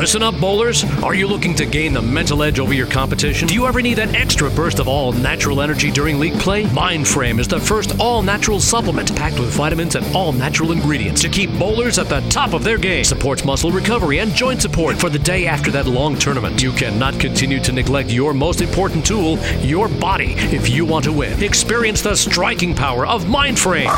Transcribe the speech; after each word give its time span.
Listen 0.00 0.22
up, 0.22 0.40
bowlers. 0.40 0.82
Are 1.02 1.14
you 1.14 1.26
looking 1.26 1.54
to 1.56 1.66
gain 1.66 1.92
the 1.92 2.00
mental 2.00 2.42
edge 2.42 2.58
over 2.58 2.72
your 2.72 2.86
competition? 2.86 3.46
Do 3.46 3.52
you 3.52 3.66
ever 3.66 3.82
need 3.82 3.98
that 3.98 4.14
extra 4.14 4.48
burst 4.48 4.78
of 4.78 4.88
all 4.88 5.12
natural 5.12 5.60
energy 5.60 5.90
during 5.90 6.18
league 6.18 6.40
play? 6.40 6.64
Mindframe 6.64 7.38
is 7.38 7.46
the 7.46 7.60
first 7.60 8.00
all 8.00 8.22
natural 8.22 8.60
supplement 8.60 9.14
packed 9.14 9.38
with 9.38 9.50
vitamins 9.50 9.96
and 9.96 10.16
all 10.16 10.32
natural 10.32 10.72
ingredients 10.72 11.20
to 11.20 11.28
keep 11.28 11.50
bowlers 11.58 11.98
at 11.98 12.08
the 12.08 12.20
top 12.30 12.54
of 12.54 12.64
their 12.64 12.78
game. 12.78 13.04
Supports 13.04 13.44
muscle 13.44 13.70
recovery 13.70 14.20
and 14.20 14.32
joint 14.32 14.62
support 14.62 14.98
for 14.98 15.10
the 15.10 15.18
day 15.18 15.46
after 15.46 15.70
that 15.72 15.84
long 15.84 16.16
tournament. 16.16 16.62
You 16.62 16.72
cannot 16.72 17.20
continue 17.20 17.60
to 17.60 17.70
neglect 17.70 18.08
your 18.08 18.32
most 18.32 18.62
important 18.62 19.04
tool, 19.04 19.38
your 19.58 19.90
body, 19.90 20.32
if 20.36 20.70
you 20.70 20.86
want 20.86 21.04
to 21.04 21.12
win. 21.12 21.42
Experience 21.42 22.00
the 22.00 22.16
striking 22.16 22.74
power 22.74 23.06
of 23.06 23.24
Mindframe. 23.24 23.90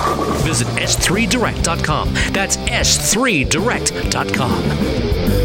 Visit 0.43 0.67
s3direct.com. 0.67 2.13
That's 2.33 2.57
s3direct.com. 2.57 5.42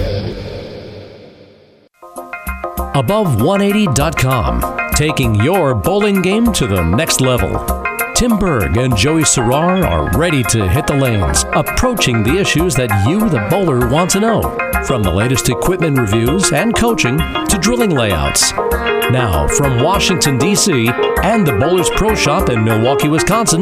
Above180.com, 2.97 4.91
taking 4.95 5.35
your 5.35 5.75
bowling 5.75 6.23
game 6.23 6.51
to 6.51 6.65
the 6.65 6.81
next 6.81 7.21
level. 7.21 7.63
Tim 8.15 8.39
Berg 8.39 8.75
and 8.77 8.97
Joey 8.97 9.21
Serrar 9.21 9.87
are 9.87 10.09
ready 10.17 10.41
to 10.41 10.67
hit 10.67 10.87
the 10.87 10.95
lanes, 10.95 11.45
approaching 11.53 12.23
the 12.23 12.39
issues 12.39 12.73
that 12.73 12.89
you, 13.07 13.19
the 13.29 13.45
bowler, 13.51 13.87
want 13.87 14.09
to 14.11 14.19
know. 14.19 14.41
From 14.87 15.03
the 15.03 15.11
latest 15.11 15.47
equipment 15.47 15.99
reviews 15.99 16.51
and 16.51 16.75
coaching 16.75 17.19
to 17.19 17.59
drilling 17.61 17.91
layouts. 17.91 18.51
Now, 19.11 19.47
from 19.47 19.83
Washington, 19.83 20.39
D.C. 20.39 20.89
and 21.21 21.45
the 21.45 21.55
Bowlers 21.59 21.91
Pro 21.91 22.15
Shop 22.15 22.49
in 22.49 22.63
Milwaukee, 22.63 23.09
Wisconsin, 23.09 23.61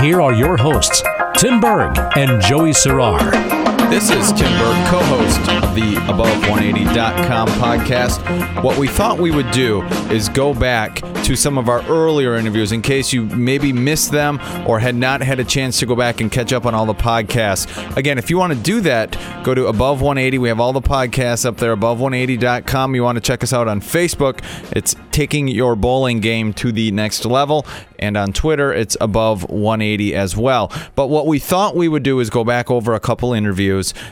here 0.00 0.22
are 0.22 0.32
your 0.32 0.56
hosts, 0.56 1.02
Tim 1.36 1.58
Berg 1.58 1.98
and 2.16 2.40
Joey 2.40 2.70
Serrar. 2.70 3.55
This 3.66 4.10
is 4.10 4.32
Tim 4.32 4.52
Berg, 4.58 4.86
co 4.88 4.98
host 4.98 5.40
of 5.50 5.74
the 5.74 5.94
Above180.com 6.06 7.48
podcast. 7.48 8.62
What 8.62 8.78
we 8.78 8.86
thought 8.86 9.18
we 9.18 9.32
would 9.32 9.50
do 9.50 9.82
is 10.10 10.28
go 10.28 10.54
back 10.54 11.00
to 11.24 11.34
some 11.34 11.58
of 11.58 11.68
our 11.68 11.82
earlier 11.88 12.36
interviews 12.36 12.70
in 12.70 12.80
case 12.80 13.12
you 13.12 13.22
maybe 13.22 13.72
missed 13.72 14.12
them 14.12 14.40
or 14.66 14.78
had 14.78 14.94
not 14.94 15.20
had 15.20 15.40
a 15.40 15.44
chance 15.44 15.80
to 15.80 15.86
go 15.86 15.96
back 15.96 16.20
and 16.20 16.30
catch 16.30 16.52
up 16.52 16.64
on 16.64 16.74
all 16.74 16.86
the 16.86 16.94
podcasts. 16.94 17.96
Again, 17.96 18.18
if 18.18 18.30
you 18.30 18.38
want 18.38 18.52
to 18.52 18.58
do 18.58 18.80
that, 18.82 19.18
go 19.42 19.52
to 19.52 19.66
Above 19.66 20.00
180. 20.00 20.38
We 20.38 20.48
have 20.48 20.60
all 20.60 20.72
the 20.72 20.80
podcasts 20.80 21.44
up 21.44 21.56
there, 21.56 21.76
above180.com. 21.76 22.94
You 22.94 23.02
want 23.02 23.16
to 23.16 23.22
check 23.22 23.42
us 23.42 23.52
out 23.52 23.66
on 23.66 23.80
Facebook. 23.80 24.44
It's 24.72 24.94
taking 25.10 25.48
your 25.48 25.74
bowling 25.74 26.20
game 26.20 26.52
to 26.54 26.70
the 26.70 26.92
next 26.92 27.24
level. 27.24 27.66
And 27.98 28.16
on 28.16 28.32
Twitter, 28.32 28.72
it's 28.72 28.96
above 29.00 29.48
180 29.48 30.14
as 30.14 30.36
well. 30.36 30.70
But 30.94 31.06
what 31.08 31.26
we 31.26 31.38
thought 31.38 31.74
we 31.74 31.88
would 31.88 32.02
do 32.02 32.20
is 32.20 32.30
go 32.30 32.44
back 32.44 32.70
over 32.70 32.94
a 32.94 33.00
couple 33.00 33.32
interviews 33.32 33.55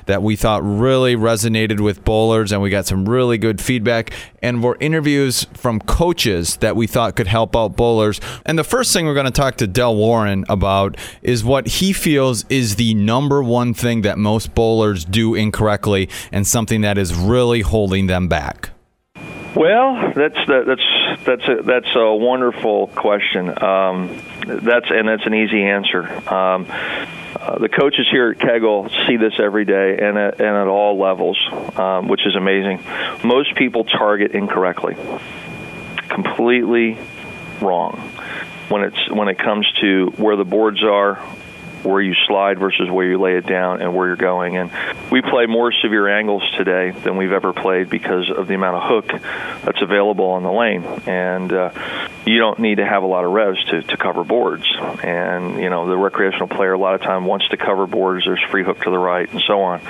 that 0.06 0.22
we 0.22 0.36
thought 0.36 0.62
really 0.62 1.16
resonated 1.16 1.80
with 1.80 2.04
bowlers, 2.04 2.52
and 2.52 2.60
we 2.62 2.70
got 2.70 2.86
some 2.86 3.08
really 3.08 3.38
good 3.38 3.60
feedback. 3.60 4.12
And 4.42 4.62
were 4.62 4.76
interviews 4.78 5.44
from 5.54 5.80
coaches 5.80 6.56
that 6.58 6.76
we 6.76 6.86
thought 6.86 7.16
could 7.16 7.26
help 7.26 7.56
out 7.56 7.76
bowlers. 7.76 8.20
And 8.44 8.58
the 8.58 8.64
first 8.64 8.92
thing 8.92 9.06
we're 9.06 9.14
going 9.14 9.24
to 9.24 9.32
talk 9.32 9.56
to 9.56 9.66
Del 9.66 9.96
Warren 9.96 10.44
about 10.48 10.96
is 11.22 11.42
what 11.42 11.66
he 11.66 11.92
feels 11.94 12.44
is 12.50 12.76
the 12.76 12.92
number 12.94 13.42
one 13.42 13.72
thing 13.72 14.02
that 14.02 14.18
most 14.18 14.54
bowlers 14.54 15.04
do 15.04 15.34
incorrectly 15.34 16.10
and 16.30 16.46
something 16.46 16.82
that 16.82 16.98
is 16.98 17.14
really 17.14 17.62
holding 17.62 18.06
them 18.06 18.28
back. 18.28 18.70
Well, 19.56 20.12
that's 20.14 20.36
that's 20.46 21.24
that's 21.24 21.48
a, 21.48 21.62
that's 21.62 21.94
a 21.94 22.14
wonderful 22.14 22.88
question. 22.88 23.50
Um, 23.62 24.20
that's 24.46 24.90
and 24.90 25.08
that's 25.08 25.24
an 25.26 25.34
easy 25.34 25.62
answer. 25.62 26.04
Um, 26.32 26.66
uh, 27.36 27.58
the 27.58 27.68
coaches 27.68 28.06
here 28.10 28.30
at 28.30 28.38
Kegel 28.38 28.88
see 29.06 29.16
this 29.16 29.34
every 29.38 29.64
day 29.64 29.98
and 30.00 30.16
at, 30.16 30.40
and 30.40 30.56
at 30.56 30.66
all 30.66 30.98
levels, 30.98 31.38
um, 31.76 32.08
which 32.08 32.26
is 32.26 32.36
amazing. 32.36 32.82
Most 33.24 33.54
people 33.56 33.84
target 33.84 34.32
incorrectly, 34.32 34.96
completely 36.08 36.98
wrong 37.60 37.96
when 38.68 38.84
it's 38.84 39.10
when 39.10 39.28
it 39.28 39.38
comes 39.38 39.70
to 39.80 40.06
where 40.16 40.36
the 40.36 40.44
boards 40.44 40.82
are, 40.82 41.16
where 41.84 42.00
you 42.00 42.14
slide 42.26 42.58
versus 42.58 42.90
where 42.90 43.06
you 43.06 43.18
lay 43.18 43.36
it 43.36 43.46
down 43.46 43.82
and 43.82 43.94
where 43.94 44.08
you're 44.08 44.16
going. 44.16 44.56
And 44.56 44.70
we 45.10 45.22
play 45.22 45.46
more 45.46 45.72
severe 45.72 46.08
angles 46.08 46.42
today 46.56 46.90
than 46.90 47.16
we've 47.16 47.32
ever 47.32 47.52
played 47.52 47.90
because 47.90 48.30
of 48.30 48.48
the 48.48 48.54
amount 48.54 48.76
of 48.76 48.82
hook 48.84 49.22
that's 49.62 49.82
available 49.82 50.26
on 50.26 50.42
the 50.42 50.52
lane. 50.52 50.84
And 51.06 51.52
uh, 51.52 51.70
you 52.26 52.38
don't 52.38 52.58
need 52.58 52.76
to 52.76 52.86
have 52.86 53.02
a 53.02 53.06
lot 53.06 53.24
of 53.24 53.32
revs 53.32 53.62
to, 53.66 53.82
to 53.82 53.96
cover 53.96 54.24
boards. 54.24 54.66
And, 55.02 55.60
you 55.60 55.70
know, 55.70 55.88
the 55.88 55.96
recreational 55.96 56.48
player 56.48 56.72
a 56.72 56.78
lot 56.78 56.94
of 56.94 57.02
time 57.02 57.26
wants 57.26 57.48
to 57.48 57.56
cover 57.56 57.86
boards. 57.86 58.24
There's 58.24 58.42
free 58.50 58.64
hook 58.64 58.80
to 58.82 58.90
the 58.90 58.98
right 58.98 59.30
and 59.30 59.42
so 59.46 59.62
on. 59.62 59.80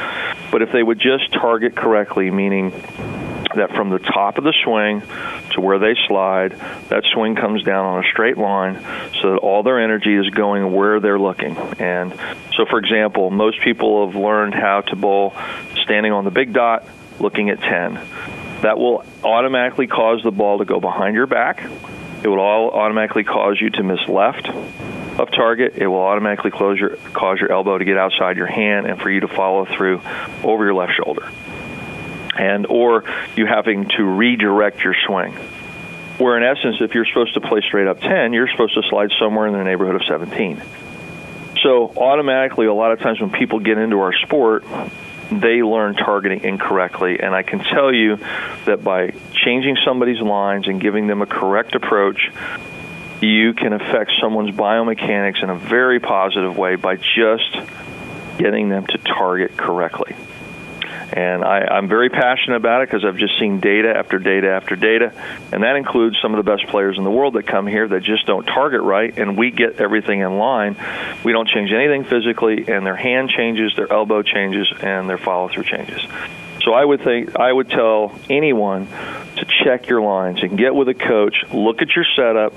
But 0.50 0.62
if 0.62 0.72
they 0.72 0.82
would 0.82 0.98
just 0.98 1.32
target 1.32 1.74
correctly, 1.74 2.30
meaning 2.30 2.72
that 3.56 3.70
from 3.70 3.90
the 3.90 3.98
top 3.98 4.38
of 4.38 4.44
the 4.44 4.54
swing 4.64 5.02
to 5.52 5.60
where 5.60 5.78
they 5.78 5.94
slide, 6.06 6.52
that 6.88 7.04
swing 7.12 7.36
comes 7.36 7.62
down 7.62 7.84
on 7.84 8.04
a 8.04 8.08
straight 8.08 8.38
line 8.38 8.80
so 9.20 9.32
that 9.32 9.38
all 9.38 9.62
their 9.62 9.80
energy 9.80 10.14
is 10.14 10.28
going 10.30 10.72
where 10.72 11.00
they're 11.00 11.18
looking. 11.18 11.56
And 11.56 12.12
so, 12.54 12.66
for 12.66 12.78
example, 12.78 13.30
most 13.30 13.60
people 13.60 14.06
have 14.06 14.16
learned 14.16 14.54
how 14.54 14.82
to 14.82 14.96
bowl 14.96 15.34
standing 15.82 16.12
on 16.12 16.24
the 16.24 16.30
big 16.30 16.52
dot, 16.52 16.84
looking 17.18 17.50
at 17.50 17.60
10. 17.60 17.94
That 18.62 18.78
will 18.78 19.04
automatically 19.22 19.86
cause 19.86 20.22
the 20.22 20.30
ball 20.30 20.58
to 20.58 20.64
go 20.64 20.80
behind 20.80 21.14
your 21.14 21.26
back. 21.26 21.62
It 22.22 22.28
will 22.28 22.40
all 22.40 22.70
automatically 22.70 23.24
cause 23.24 23.60
you 23.60 23.70
to 23.70 23.82
miss 23.82 24.08
left 24.08 24.48
of 24.48 25.30
target. 25.30 25.74
It 25.76 25.86
will 25.86 26.00
automatically 26.00 26.50
your, 26.78 26.96
cause 27.12 27.38
your 27.38 27.52
elbow 27.52 27.78
to 27.78 27.84
get 27.84 27.98
outside 27.98 28.36
your 28.36 28.46
hand 28.46 28.86
and 28.86 29.00
for 29.00 29.10
you 29.10 29.20
to 29.20 29.28
follow 29.28 29.66
through 29.66 30.00
over 30.42 30.64
your 30.64 30.74
left 30.74 30.94
shoulder 30.94 31.28
and 32.36 32.66
or 32.66 33.04
you 33.36 33.46
having 33.46 33.88
to 33.96 34.04
redirect 34.04 34.82
your 34.82 34.94
swing. 35.06 35.32
Where 36.18 36.36
in 36.36 36.44
essence, 36.44 36.76
if 36.80 36.94
you're 36.94 37.06
supposed 37.06 37.34
to 37.34 37.40
play 37.40 37.60
straight 37.60 37.88
up 37.88 38.00
10, 38.00 38.32
you're 38.32 38.48
supposed 38.48 38.74
to 38.74 38.82
slide 38.88 39.10
somewhere 39.18 39.46
in 39.46 39.52
the 39.52 39.64
neighborhood 39.64 39.96
of 39.96 40.02
17. 40.06 40.62
So 41.62 41.92
automatically, 41.96 42.66
a 42.66 42.74
lot 42.74 42.92
of 42.92 43.00
times 43.00 43.20
when 43.20 43.30
people 43.30 43.58
get 43.58 43.78
into 43.78 43.98
our 44.00 44.12
sport, 44.12 44.64
they 45.30 45.62
learn 45.62 45.94
targeting 45.94 46.44
incorrectly. 46.44 47.20
And 47.20 47.34
I 47.34 47.42
can 47.42 47.60
tell 47.60 47.92
you 47.92 48.16
that 48.66 48.84
by 48.84 49.12
changing 49.32 49.76
somebody's 49.84 50.20
lines 50.20 50.68
and 50.68 50.80
giving 50.80 51.06
them 51.06 51.22
a 51.22 51.26
correct 51.26 51.74
approach, 51.74 52.30
you 53.20 53.54
can 53.54 53.72
affect 53.72 54.12
someone's 54.20 54.54
biomechanics 54.54 55.42
in 55.42 55.50
a 55.50 55.56
very 55.56 56.00
positive 56.00 56.56
way 56.56 56.76
by 56.76 56.96
just 56.96 57.56
getting 58.38 58.68
them 58.68 58.86
to 58.86 58.98
target 58.98 59.56
correctly. 59.56 60.14
And 61.14 61.44
I, 61.44 61.78
am 61.78 61.86
very 61.86 62.10
passionate 62.10 62.56
about 62.56 62.82
it 62.82 62.90
because 62.90 63.04
I've 63.04 63.16
just 63.16 63.38
seen 63.38 63.60
data 63.60 63.96
after 63.96 64.18
data 64.18 64.50
after 64.50 64.74
data, 64.74 65.12
and 65.52 65.62
that 65.62 65.76
includes 65.76 66.16
some 66.20 66.34
of 66.34 66.44
the 66.44 66.50
best 66.50 66.66
players 66.66 66.98
in 66.98 67.04
the 67.04 67.10
world 67.10 67.34
that 67.34 67.46
come 67.46 67.68
here 67.68 67.86
that 67.86 68.02
just 68.02 68.26
don't 68.26 68.44
target 68.44 68.82
right, 68.82 69.16
and 69.16 69.38
we 69.38 69.52
get 69.52 69.80
everything 69.80 70.20
in 70.20 70.38
line. 70.38 70.74
We 71.22 71.30
don't 71.30 71.48
change 71.48 71.70
anything 71.70 72.02
physically, 72.02 72.66
and 72.66 72.84
their 72.84 72.96
hand 72.96 73.30
changes, 73.30 73.76
their 73.76 73.92
elbow 73.92 74.22
changes, 74.22 74.72
and 74.82 75.08
their 75.08 75.16
follow 75.16 75.48
through 75.48 75.64
changes. 75.64 76.02
So 76.64 76.72
I 76.72 76.84
would 76.84 77.02
think 77.02 77.38
I 77.38 77.52
would 77.52 77.70
tell 77.70 78.18
anyone 78.28 78.88
to 79.36 79.46
check 79.64 79.86
your 79.86 80.00
lines 80.00 80.42
and 80.42 80.58
get 80.58 80.74
with 80.74 80.88
a 80.88 80.94
coach, 80.94 81.44
look 81.52 81.80
at 81.80 81.94
your 81.94 82.06
setup, 82.16 82.54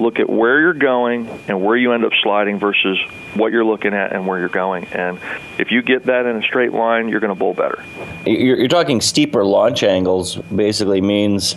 look 0.00 0.18
at 0.18 0.28
where 0.28 0.60
you're 0.60 0.74
going 0.74 1.28
and 1.46 1.62
where 1.62 1.76
you 1.76 1.92
end 1.92 2.04
up 2.04 2.12
sliding 2.22 2.58
versus 2.58 2.98
what 3.34 3.52
you're 3.52 3.64
looking 3.64 3.94
at 3.94 4.12
and 4.12 4.26
where 4.26 4.38
you're 4.38 4.48
going. 4.48 4.86
And 4.86 5.18
if 5.58 5.70
you 5.70 5.82
get 5.82 6.06
that 6.06 6.26
in 6.26 6.36
a 6.36 6.42
straight 6.42 6.72
line, 6.72 7.08
you're 7.08 7.20
going 7.20 7.32
to 7.32 7.38
bowl 7.38 7.54
better. 7.54 7.82
You're, 8.26 8.68
talking 8.68 9.00
steeper 9.00 9.44
launch 9.44 9.82
angles, 9.82 10.36
basically 10.36 11.00
means 11.00 11.56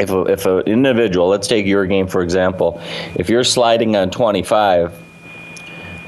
if 0.00 0.10
if 0.10 0.46
an 0.46 0.60
individual, 0.60 1.28
let's 1.28 1.46
take 1.46 1.66
your 1.66 1.86
game 1.86 2.06
for 2.06 2.22
example, 2.22 2.80
if 3.16 3.28
you're 3.28 3.44
sliding 3.44 3.96
on 3.96 4.10
25 4.10 5.00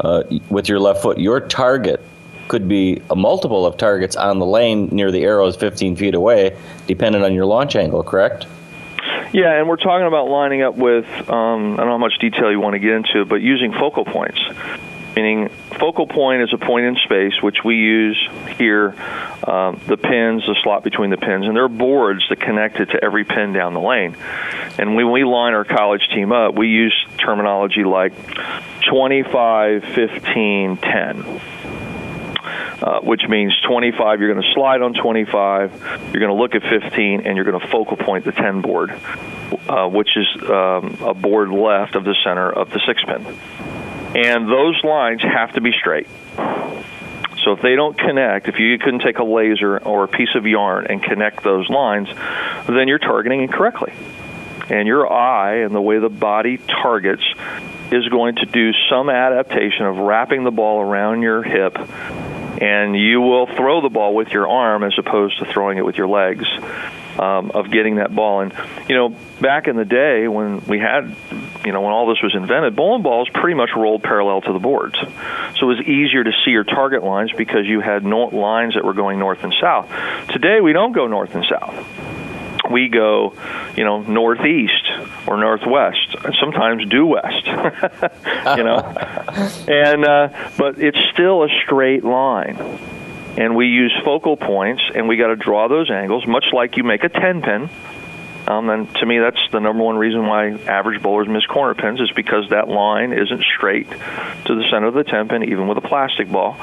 uh, 0.00 0.22
with 0.48 0.68
your 0.68 0.80
left 0.80 1.02
foot, 1.02 1.18
your 1.18 1.40
target 1.40 2.02
could 2.48 2.68
be 2.68 3.02
a 3.10 3.16
multiple 3.16 3.66
of 3.66 3.76
targets 3.76 4.16
on 4.16 4.38
the 4.38 4.46
lane 4.46 4.88
near 4.92 5.10
the 5.10 5.24
arrows 5.24 5.56
15 5.56 5.96
feet 5.96 6.14
away, 6.14 6.56
depending 6.86 7.22
on 7.22 7.34
your 7.34 7.44
launch 7.44 7.74
angle, 7.76 8.02
correct? 8.02 8.46
Yeah, 9.32 9.58
and 9.58 9.68
we're 9.68 9.76
talking 9.76 10.06
about 10.06 10.28
lining 10.28 10.62
up 10.62 10.76
with, 10.76 11.06
um, 11.28 11.74
I 11.74 11.76
don't 11.76 11.86
know 11.86 11.92
how 11.92 11.98
much 11.98 12.18
detail 12.20 12.50
you 12.50 12.60
want 12.60 12.74
to 12.74 12.78
get 12.78 12.92
into, 12.92 13.24
but 13.24 13.36
using 13.36 13.72
focal 13.72 14.04
points. 14.04 14.40
Meaning, 15.14 15.48
focal 15.48 16.06
point 16.06 16.42
is 16.42 16.52
a 16.52 16.58
point 16.58 16.84
in 16.84 16.96
space, 16.96 17.40
which 17.40 17.64
we 17.64 17.76
use 17.76 18.28
here, 18.58 18.94
um, 19.46 19.80
the 19.86 19.96
pins, 19.96 20.44
the 20.46 20.54
slot 20.62 20.84
between 20.84 21.08
the 21.08 21.16
pins, 21.16 21.46
and 21.46 21.56
there 21.56 21.64
are 21.64 21.68
boards 21.68 22.22
that 22.28 22.38
connect 22.38 22.80
it 22.80 22.90
to 22.90 23.02
every 23.02 23.24
pin 23.24 23.54
down 23.54 23.72
the 23.72 23.80
lane. 23.80 24.14
And 24.78 24.94
when 24.94 25.10
we 25.10 25.24
line 25.24 25.54
our 25.54 25.64
college 25.64 26.06
team 26.14 26.32
up, 26.32 26.54
we 26.54 26.68
use 26.68 26.94
terminology 27.16 27.84
like 27.84 28.12
25, 28.90 29.84
15, 29.84 30.76
10 30.76 31.40
uh, 32.82 33.00
which 33.00 33.22
means 33.28 33.54
25, 33.66 34.20
you're 34.20 34.32
going 34.32 34.42
to 34.42 34.52
slide 34.54 34.82
on 34.82 34.92
25, 34.92 36.10
you're 36.12 36.20
going 36.20 36.28
to 36.28 36.34
look 36.34 36.54
at 36.54 36.62
15, 36.62 37.26
and 37.26 37.36
you're 37.36 37.44
going 37.44 37.58
to 37.58 37.66
focal 37.68 37.96
point 37.96 38.24
the 38.24 38.32
10 38.32 38.60
board, 38.60 38.90
uh, 39.68 39.88
which 39.88 40.10
is 40.16 40.26
um, 40.42 40.98
a 41.00 41.14
board 41.14 41.50
left 41.50 41.94
of 41.94 42.04
the 42.04 42.14
center 42.24 42.50
of 42.50 42.70
the 42.70 42.80
six 42.86 43.02
pin. 43.04 43.24
And 44.16 44.48
those 44.48 44.82
lines 44.84 45.22
have 45.22 45.52
to 45.54 45.60
be 45.60 45.72
straight. 45.72 46.06
So 47.44 47.52
if 47.52 47.62
they 47.62 47.76
don't 47.76 47.96
connect, 47.96 48.48
if 48.48 48.58
you 48.58 48.76
couldn't 48.78 49.00
take 49.00 49.18
a 49.18 49.24
laser 49.24 49.78
or 49.78 50.04
a 50.04 50.08
piece 50.08 50.34
of 50.34 50.46
yarn 50.46 50.86
and 50.88 51.02
connect 51.02 51.44
those 51.44 51.68
lines, 51.70 52.08
then 52.66 52.88
you're 52.88 52.98
targeting 52.98 53.42
incorrectly. 53.42 53.92
And 54.68 54.88
your 54.88 55.10
eye 55.10 55.58
and 55.58 55.74
the 55.74 55.80
way 55.80 55.98
the 55.98 56.08
body 56.08 56.58
targets 56.58 57.22
is 57.92 58.08
going 58.08 58.34
to 58.36 58.46
do 58.46 58.72
some 58.90 59.08
adaptation 59.08 59.86
of 59.86 59.96
wrapping 59.98 60.42
the 60.42 60.50
ball 60.50 60.80
around 60.80 61.22
your 61.22 61.42
hip 61.42 61.76
and 62.60 62.96
you 62.96 63.20
will 63.20 63.46
throw 63.46 63.80
the 63.80 63.88
ball 63.88 64.14
with 64.14 64.28
your 64.28 64.48
arm 64.48 64.82
as 64.82 64.94
opposed 64.98 65.38
to 65.38 65.44
throwing 65.44 65.78
it 65.78 65.84
with 65.84 65.96
your 65.96 66.08
legs 66.08 66.46
um, 67.18 67.50
of 67.52 67.70
getting 67.70 67.96
that 67.96 68.14
ball. 68.14 68.40
And 68.40 68.52
you 68.88 68.94
know, 68.94 69.14
back 69.40 69.68
in 69.68 69.76
the 69.76 69.84
day 69.84 70.28
when 70.28 70.60
we 70.66 70.78
had, 70.78 71.14
you 71.64 71.72
know, 71.72 71.80
when 71.80 71.92
all 71.92 72.08
this 72.08 72.22
was 72.22 72.34
invented, 72.34 72.76
bowling 72.76 73.02
balls 73.02 73.28
pretty 73.32 73.54
much 73.54 73.70
rolled 73.76 74.02
parallel 74.02 74.40
to 74.42 74.52
the 74.52 74.58
boards, 74.58 74.98
so 74.98 75.70
it 75.70 75.76
was 75.76 75.80
easier 75.80 76.24
to 76.24 76.32
see 76.44 76.50
your 76.50 76.64
target 76.64 77.02
lines 77.02 77.32
because 77.36 77.66
you 77.66 77.80
had 77.80 78.04
no 78.04 78.24
lines 78.26 78.74
that 78.74 78.84
were 78.84 78.94
going 78.94 79.18
north 79.18 79.42
and 79.44 79.54
south. 79.60 79.88
Today 80.28 80.60
we 80.60 80.72
don't 80.72 80.92
go 80.92 81.06
north 81.06 81.34
and 81.34 81.44
south 81.48 81.95
we 82.70 82.88
go, 82.88 83.34
you 83.76 83.84
know, 83.84 84.00
northeast 84.02 84.90
or 85.26 85.36
northwest, 85.36 86.16
sometimes 86.40 86.88
due 86.88 87.06
west, 87.06 87.46
you 87.46 88.64
know, 88.64 88.78
and 89.68 90.04
uh, 90.04 90.28
but 90.56 90.78
it's 90.78 90.98
still 91.12 91.44
a 91.44 91.48
straight 91.64 92.04
line 92.04 92.56
and 93.36 93.54
we 93.54 93.66
use 93.66 93.92
focal 94.04 94.36
points, 94.36 94.82
and 94.94 95.08
we 95.08 95.16
got 95.16 95.28
to 95.28 95.36
draw 95.36 95.68
those 95.68 95.90
angles, 95.90 96.26
much 96.26 96.46
like 96.52 96.76
you 96.76 96.84
make 96.84 97.04
a 97.04 97.08
10 97.08 97.42
pin. 97.42 97.68
Um, 98.46 98.70
and 98.70 98.94
to 98.96 99.06
me, 99.06 99.18
that's 99.18 99.40
the 99.50 99.58
number 99.58 99.82
one 99.82 99.96
reason 99.96 100.26
why 100.26 100.50
average 100.50 101.02
bowlers 101.02 101.28
miss 101.28 101.44
corner 101.46 101.74
pins 101.74 102.00
is 102.00 102.10
because 102.12 102.50
that 102.50 102.68
line 102.68 103.12
isn't 103.12 103.42
straight 103.56 103.90
to 103.90 104.54
the 104.54 104.64
center 104.70 104.86
of 104.86 104.94
the 104.94 105.02
10 105.02 105.28
pin, 105.28 105.42
even 105.44 105.66
with 105.66 105.78
a 105.78 105.80
plastic 105.80 106.30
ball. 106.30 106.56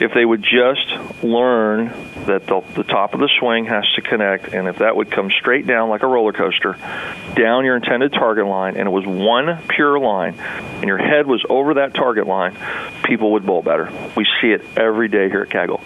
If 0.00 0.14
they 0.14 0.24
would 0.24 0.42
just 0.42 1.24
learn 1.24 1.92
that 2.26 2.46
the, 2.46 2.62
the 2.74 2.84
top 2.84 3.14
of 3.14 3.20
the 3.20 3.28
swing 3.40 3.66
has 3.66 3.84
to 3.96 4.02
connect, 4.02 4.54
and 4.54 4.68
if 4.68 4.78
that 4.78 4.94
would 4.94 5.10
come 5.10 5.30
straight 5.30 5.66
down 5.66 5.88
like 5.88 6.02
a 6.02 6.06
roller 6.06 6.32
coaster, 6.32 6.76
down 7.34 7.64
your 7.64 7.76
intended 7.76 8.12
target 8.12 8.46
line, 8.46 8.76
and 8.76 8.86
it 8.86 8.92
was 8.92 9.04
one 9.04 9.58
pure 9.68 9.98
line, 9.98 10.34
and 10.38 10.84
your 10.84 10.98
head 10.98 11.26
was 11.26 11.44
over 11.48 11.74
that 11.74 11.94
target 11.94 12.28
line, 12.28 12.56
people 13.02 13.32
would 13.32 13.44
bowl 13.44 13.62
better. 13.62 13.90
We 14.16 14.24
see 14.40 14.48
it 14.48 14.64
every 14.76 15.08
day 15.08 15.28
here 15.28 15.42
at 15.42 15.50
Kegel 15.50 15.82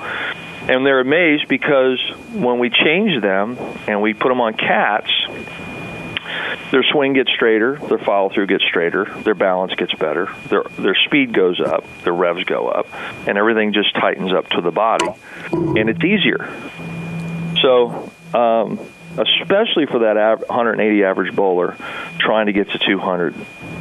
and 0.69 0.85
they're 0.85 1.01
amazed 1.01 1.49
because 1.49 1.99
when 2.33 2.59
we 2.59 2.71
change 2.71 3.23
them 3.23 3.57
and 3.87 4.03
we 4.03 4.15
put 4.15 4.29
them 4.29 4.41
on 4.41 4.55
CATS, 4.55 5.11
their 6.71 6.83
swing 6.93 7.15
gets 7.15 7.31
straighter, 7.31 7.79
their 7.89 7.99
follow 7.99 8.29
through 8.29 8.47
gets 8.47 8.65
straighter, 8.65 9.07
their 9.23 9.35
balance 9.35 9.75
gets 9.75 9.95
better, 9.95 10.29
their 10.49 10.65
their 10.79 10.97
speed 11.07 11.33
goes 11.33 11.61
up, 11.61 11.85
their 12.03 12.13
revs 12.13 12.45
go 12.45 12.69
up, 12.69 12.87
and 13.27 13.39
everything 13.39 13.73
just 13.73 13.95
tightens 13.95 14.33
up 14.33 14.49
to 14.51 14.61
the 14.61 14.71
body, 14.71 15.09
and 15.51 15.89
it's 15.89 16.05
easier. 16.05 16.53
So, 17.63 18.11
um, 18.35 18.79
especially 19.17 19.87
for 19.87 20.01
that 20.01 20.49
180 20.49 21.05
average 21.05 21.35
bowler 21.35 21.77
trying 22.19 22.47
to 22.47 22.53
get 22.53 22.71
to 22.71 22.79
200, 22.79 23.35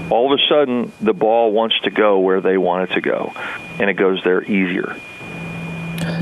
all 0.10 0.32
of 0.32 0.40
a 0.40 0.42
sudden 0.48 0.92
the 1.02 1.14
ball 1.14 1.52
wants 1.52 1.78
to 1.82 1.90
go 1.90 2.20
where 2.20 2.40
they 2.40 2.58
want 2.58 2.90
it 2.90 2.94
to 2.94 3.02
go, 3.02 3.34
and 3.80 3.90
it 3.90 3.96
goes 3.96 4.24
there 4.24 4.42
easier. 4.42 4.96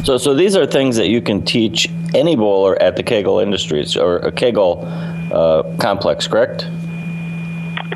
So, 0.04 0.18
so 0.18 0.34
these 0.34 0.56
are 0.56 0.66
things 0.66 0.96
that 0.98 1.08
you 1.08 1.22
can 1.22 1.44
teach 1.44 1.90
any 2.14 2.36
bowler 2.36 2.82
at 2.82 2.96
the 2.96 3.04
Kegel 3.04 3.40
Industries 3.40 3.98
or 3.98 4.18
a 4.18 4.32
Kegel 4.32 4.86
uh, 4.86 5.64
complex, 5.80 6.28
correct? 6.28 6.68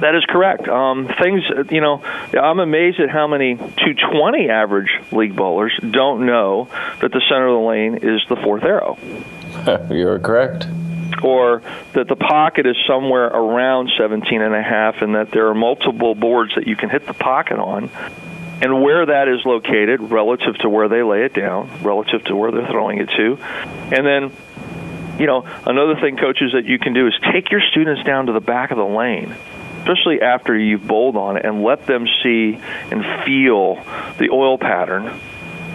That 0.02 0.16
is 0.16 0.24
correct. 0.26 0.68
Um, 0.68 1.10
things, 1.22 1.44
you 1.72 1.82
know, 1.82 2.02
I'm 2.02 2.60
amazed 2.60 3.00
at 3.00 3.10
how 3.10 3.28
many 3.28 3.56
220 3.56 4.50
average 4.50 4.90
league 5.12 5.36
bowlers 5.36 5.78
don't 5.80 6.26
know 6.26 6.70
that 7.02 7.12
the 7.12 7.22
center 7.28 7.48
of 7.48 7.62
the 7.62 7.68
lane 7.68 7.96
is 7.96 8.22
the 8.30 8.38
fourth 8.38 8.64
arrow. 8.64 8.98
You're 9.92 10.20
correct. 10.20 10.68
Or 11.22 11.62
that 11.94 12.08
the 12.08 12.16
pocket 12.16 12.66
is 12.66 12.78
somewhere 12.88 13.26
around 13.26 13.92
17 13.98 14.42
and 14.42 14.56
a 14.56 14.62
half, 14.62 15.02
and 15.02 15.16
that 15.16 15.32
there 15.32 15.48
are 15.48 15.56
multiple 15.56 16.16
boards 16.16 16.56
that 16.56 16.66
you 16.66 16.76
can 16.78 16.90
hit 16.90 17.06
the 17.06 17.14
pocket 17.14 17.60
on 17.60 17.90
and 18.62 18.82
where 18.82 19.06
that 19.06 19.28
is 19.28 19.46
located 19.46 20.12
relative 20.12 20.58
to 20.60 20.70
where 20.70 20.88
they 20.90 21.04
lay 21.04 21.24
it 21.24 21.34
down, 21.34 21.70
relative 21.82 22.24
to 22.26 22.36
where 22.36 22.52
they're 22.52 22.68
throwing 22.68 23.00
it 23.00 23.10
to. 23.10 23.38
And 23.92 24.06
then, 24.06 24.32
you 25.20 25.26
know, 25.26 25.46
another 25.66 25.96
thing, 26.00 26.18
coaches, 26.18 26.52
that 26.54 26.66
you 26.66 26.80
can 26.80 26.94
do 26.94 27.08
is 27.08 27.14
take 27.34 27.52
your 27.52 27.62
students 27.72 28.04
down 28.04 28.28
to 28.28 28.34
the 28.34 28.42
back 28.42 28.72
of 28.72 28.78
the 28.78 28.86
lane, 28.86 29.36
especially 29.80 30.22
after 30.22 30.58
you've 30.58 30.86
bowled 30.86 31.16
on 31.16 31.38
it, 31.38 31.46
and 31.46 31.64
let 31.64 31.86
them 31.86 32.06
see 32.24 32.60
and 32.92 33.06
feel 33.26 33.76
the 34.18 34.30
oil 34.32 34.58
pattern. 34.58 35.20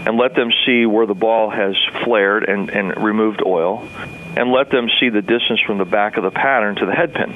And 0.07 0.19
let 0.19 0.35
them 0.35 0.51
see 0.67 0.85
where 0.85 1.07
the 1.07 1.15
ball 1.15 1.49
has 1.49 1.77
flared 2.05 2.45
and, 2.45 2.69
and 2.69 3.03
removed 3.03 3.43
oil, 3.45 3.89
and 4.37 4.53
let 4.53 4.71
them 4.71 4.91
see 5.01 5.09
the 5.09 5.23
distance 5.23 5.61
from 5.67 5.79
the 5.79 5.87
back 5.87 6.19
of 6.19 6.25
the 6.25 6.31
pattern 6.31 6.77
to 6.77 6.85
the 6.85 6.93
head 6.93 7.15
pin. 7.15 7.33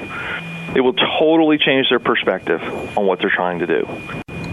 It 0.75 0.81
will 0.81 0.93
totally 0.93 1.57
change 1.57 1.89
their 1.89 1.97
perspective 1.97 2.61
on 2.95 3.07
what 3.07 3.17
they're 3.17 3.33
trying 3.33 3.57
to 3.59 3.65
do. 3.65 3.87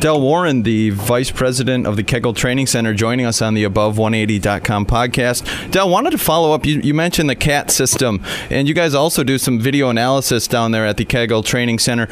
Del 0.00 0.20
Warren, 0.20 0.62
the 0.62 0.90
vice 0.90 1.30
president 1.30 1.86
of 1.86 1.96
the 1.96 2.02
Kegel 2.02 2.34
Training 2.34 2.66
Center, 2.66 2.92
joining 2.92 3.24
us 3.24 3.40
on 3.40 3.54
the 3.54 3.64
Above180.com 3.64 4.84
podcast. 4.84 5.70
Del, 5.70 5.88
wanted 5.88 6.10
to 6.10 6.18
follow 6.18 6.52
up. 6.52 6.66
You, 6.66 6.80
you, 6.80 6.92
mentioned 6.92 7.30
the 7.30 7.34
CAT 7.34 7.70
system, 7.70 8.22
and 8.50 8.68
you 8.68 8.74
guys 8.74 8.94
also 8.94 9.24
do 9.24 9.38
some 9.38 9.58
video 9.58 9.88
analysis 9.88 10.46
down 10.46 10.72
there 10.72 10.84
at 10.84 10.98
the 10.98 11.06
Kegel 11.06 11.42
Training 11.42 11.78
Center. 11.78 12.08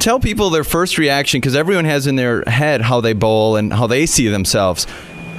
Tell 0.00 0.18
people 0.18 0.50
their 0.50 0.64
first 0.64 0.98
reaction, 0.98 1.40
because 1.40 1.54
everyone 1.54 1.84
has 1.84 2.08
in 2.08 2.16
their 2.16 2.42
head 2.42 2.82
how 2.82 3.00
they 3.00 3.12
bowl 3.12 3.54
and 3.54 3.72
how 3.72 3.86
they 3.86 4.04
see 4.04 4.26
themselves 4.26 4.86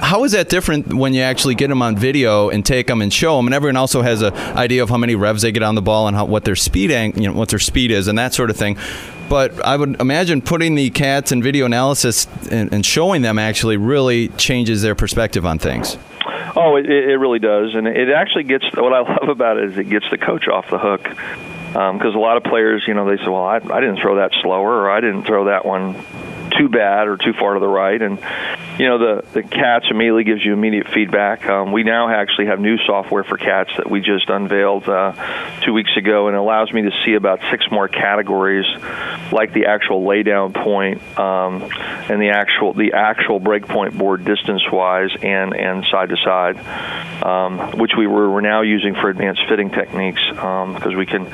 how 0.00 0.24
is 0.24 0.32
that 0.32 0.48
different 0.48 0.94
when 0.94 1.12
you 1.12 1.20
actually 1.20 1.54
get 1.54 1.68
them 1.68 1.82
on 1.82 1.94
video 1.94 2.48
and 2.48 2.64
take 2.64 2.86
them 2.86 3.02
and 3.02 3.12
show 3.12 3.36
them? 3.36 3.46
And 3.46 3.54
everyone 3.54 3.76
also 3.76 4.00
has 4.00 4.22
an 4.22 4.32
idea 4.56 4.82
of 4.82 4.88
how 4.88 4.96
many 4.96 5.14
revs 5.14 5.42
they 5.42 5.52
get 5.52 5.62
on 5.62 5.74
the 5.74 5.82
ball 5.82 6.08
and 6.08 6.16
how, 6.16 6.24
what 6.24 6.44
their 6.44 6.56
speed, 6.56 6.90
you 7.16 7.28
know, 7.28 7.34
what 7.34 7.50
their 7.50 7.58
speed 7.58 7.90
is 7.90 8.08
and 8.08 8.18
that 8.18 8.32
sort 8.32 8.48
of 8.48 8.56
thing. 8.56 8.78
But 9.30 9.64
I 9.64 9.76
would 9.76 10.00
imagine 10.00 10.42
putting 10.42 10.74
the 10.74 10.90
CATS 10.90 11.30
in 11.30 11.40
video 11.40 11.64
analysis 11.64 12.26
and, 12.50 12.72
and 12.74 12.84
showing 12.84 13.22
them 13.22 13.38
actually 13.38 13.76
really 13.76 14.26
changes 14.30 14.82
their 14.82 14.96
perspective 14.96 15.46
on 15.46 15.60
things. 15.60 15.96
Oh, 16.56 16.74
it, 16.74 16.86
it 16.86 17.16
really 17.16 17.38
does, 17.38 17.76
and 17.76 17.86
it 17.86 18.10
actually 18.10 18.42
gets. 18.42 18.64
What 18.74 18.92
I 18.92 19.00
love 19.20 19.28
about 19.28 19.56
it 19.58 19.70
is 19.70 19.78
it 19.78 19.88
gets 19.88 20.10
the 20.10 20.18
coach 20.18 20.48
off 20.48 20.68
the 20.68 20.78
hook 20.78 21.04
because 21.04 22.14
um, 22.14 22.16
a 22.16 22.18
lot 22.18 22.38
of 22.38 22.42
players, 22.42 22.82
you 22.88 22.94
know, 22.94 23.08
they 23.08 23.22
say, 23.22 23.30
"Well, 23.30 23.44
I, 23.44 23.58
I 23.58 23.80
didn't 23.80 24.00
throw 24.00 24.16
that 24.16 24.32
slower, 24.42 24.80
or 24.82 24.90
I 24.90 25.00
didn't 25.00 25.22
throw 25.22 25.44
that 25.44 25.64
one 25.64 25.94
too 26.58 26.68
bad 26.68 27.06
or 27.06 27.16
too 27.16 27.32
far 27.32 27.54
to 27.54 27.60
the 27.60 27.68
right. 27.68 28.02
And 28.02 28.18
you 28.80 28.88
know, 28.88 28.96
the 28.96 29.24
the 29.34 29.42
CATS 29.42 29.88
immediately 29.90 30.24
gives 30.24 30.42
you 30.42 30.54
immediate 30.54 30.88
feedback. 30.88 31.46
Um, 31.46 31.70
we 31.70 31.82
now 31.82 32.08
actually 32.08 32.46
have 32.46 32.60
new 32.60 32.78
software 32.86 33.22
for 33.24 33.36
CATS 33.36 33.76
that 33.76 33.90
we 33.90 34.00
just 34.00 34.30
unveiled 34.30 34.88
uh, 34.88 35.60
two 35.60 35.74
weeks 35.74 35.94
ago, 35.98 36.28
and 36.28 36.36
allows 36.36 36.72
me 36.72 36.80
to 36.80 36.90
see 37.04 37.12
about 37.12 37.40
six 37.50 37.70
more 37.70 37.88
categories, 37.88 38.64
like 39.32 39.52
the 39.52 39.66
actual 39.66 40.02
laydown 40.06 40.54
point 40.54 41.02
um, 41.18 41.62
and 42.08 42.22
the 42.22 42.30
actual 42.30 42.72
the 42.72 42.94
actual 42.94 43.38
breakpoint 43.38 43.98
board 43.98 44.24
distance 44.24 44.62
wise 44.72 45.10
and 45.22 45.54
and 45.54 45.84
side 45.90 46.08
to 46.08 46.16
side, 46.24 46.56
um, 47.22 47.78
which 47.78 47.92
we 47.98 48.06
were 48.06 48.30
we're 48.30 48.40
now 48.40 48.62
using 48.62 48.94
for 48.94 49.10
advanced 49.10 49.42
fitting 49.46 49.68
techniques 49.68 50.22
because 50.26 50.86
um, 50.86 50.96
we 50.96 51.04
can 51.04 51.26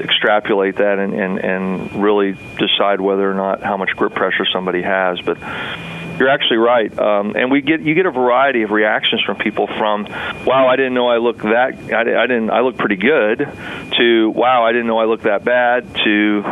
extrapolate 0.00 0.76
that 0.76 0.98
and, 0.98 1.12
and 1.12 1.38
and 1.40 2.02
really 2.02 2.34
decide 2.56 3.02
whether 3.02 3.30
or 3.30 3.34
not 3.34 3.62
how 3.62 3.76
much 3.76 3.90
grip 3.96 4.14
pressure 4.14 4.46
somebody 4.50 4.80
has. 4.80 5.20
But 5.20 5.36
you're 6.18 6.28
actually 6.28 6.58
right, 6.58 6.96
um, 6.98 7.34
and 7.36 7.50
we 7.50 7.60
get 7.60 7.80
you 7.80 7.94
get 7.94 8.06
a 8.06 8.10
variety 8.10 8.62
of 8.62 8.70
reactions 8.70 9.22
from 9.22 9.36
people 9.36 9.66
from, 9.66 10.04
"Wow, 10.46 10.68
I 10.68 10.76
didn't 10.76 10.94
know 10.94 11.08
I 11.08 11.18
looked 11.18 11.42
that 11.42 11.92
I, 11.92 12.22
I 12.22 12.26
didn't 12.26 12.50
I 12.50 12.60
look 12.60 12.76
pretty 12.76 12.96
good," 12.96 13.46
to 13.98 14.30
"Wow, 14.30 14.64
I 14.64 14.72
didn't 14.72 14.86
know 14.86 14.98
I 14.98 15.04
looked 15.04 15.24
that 15.24 15.44
bad," 15.44 15.94
to 16.04 16.42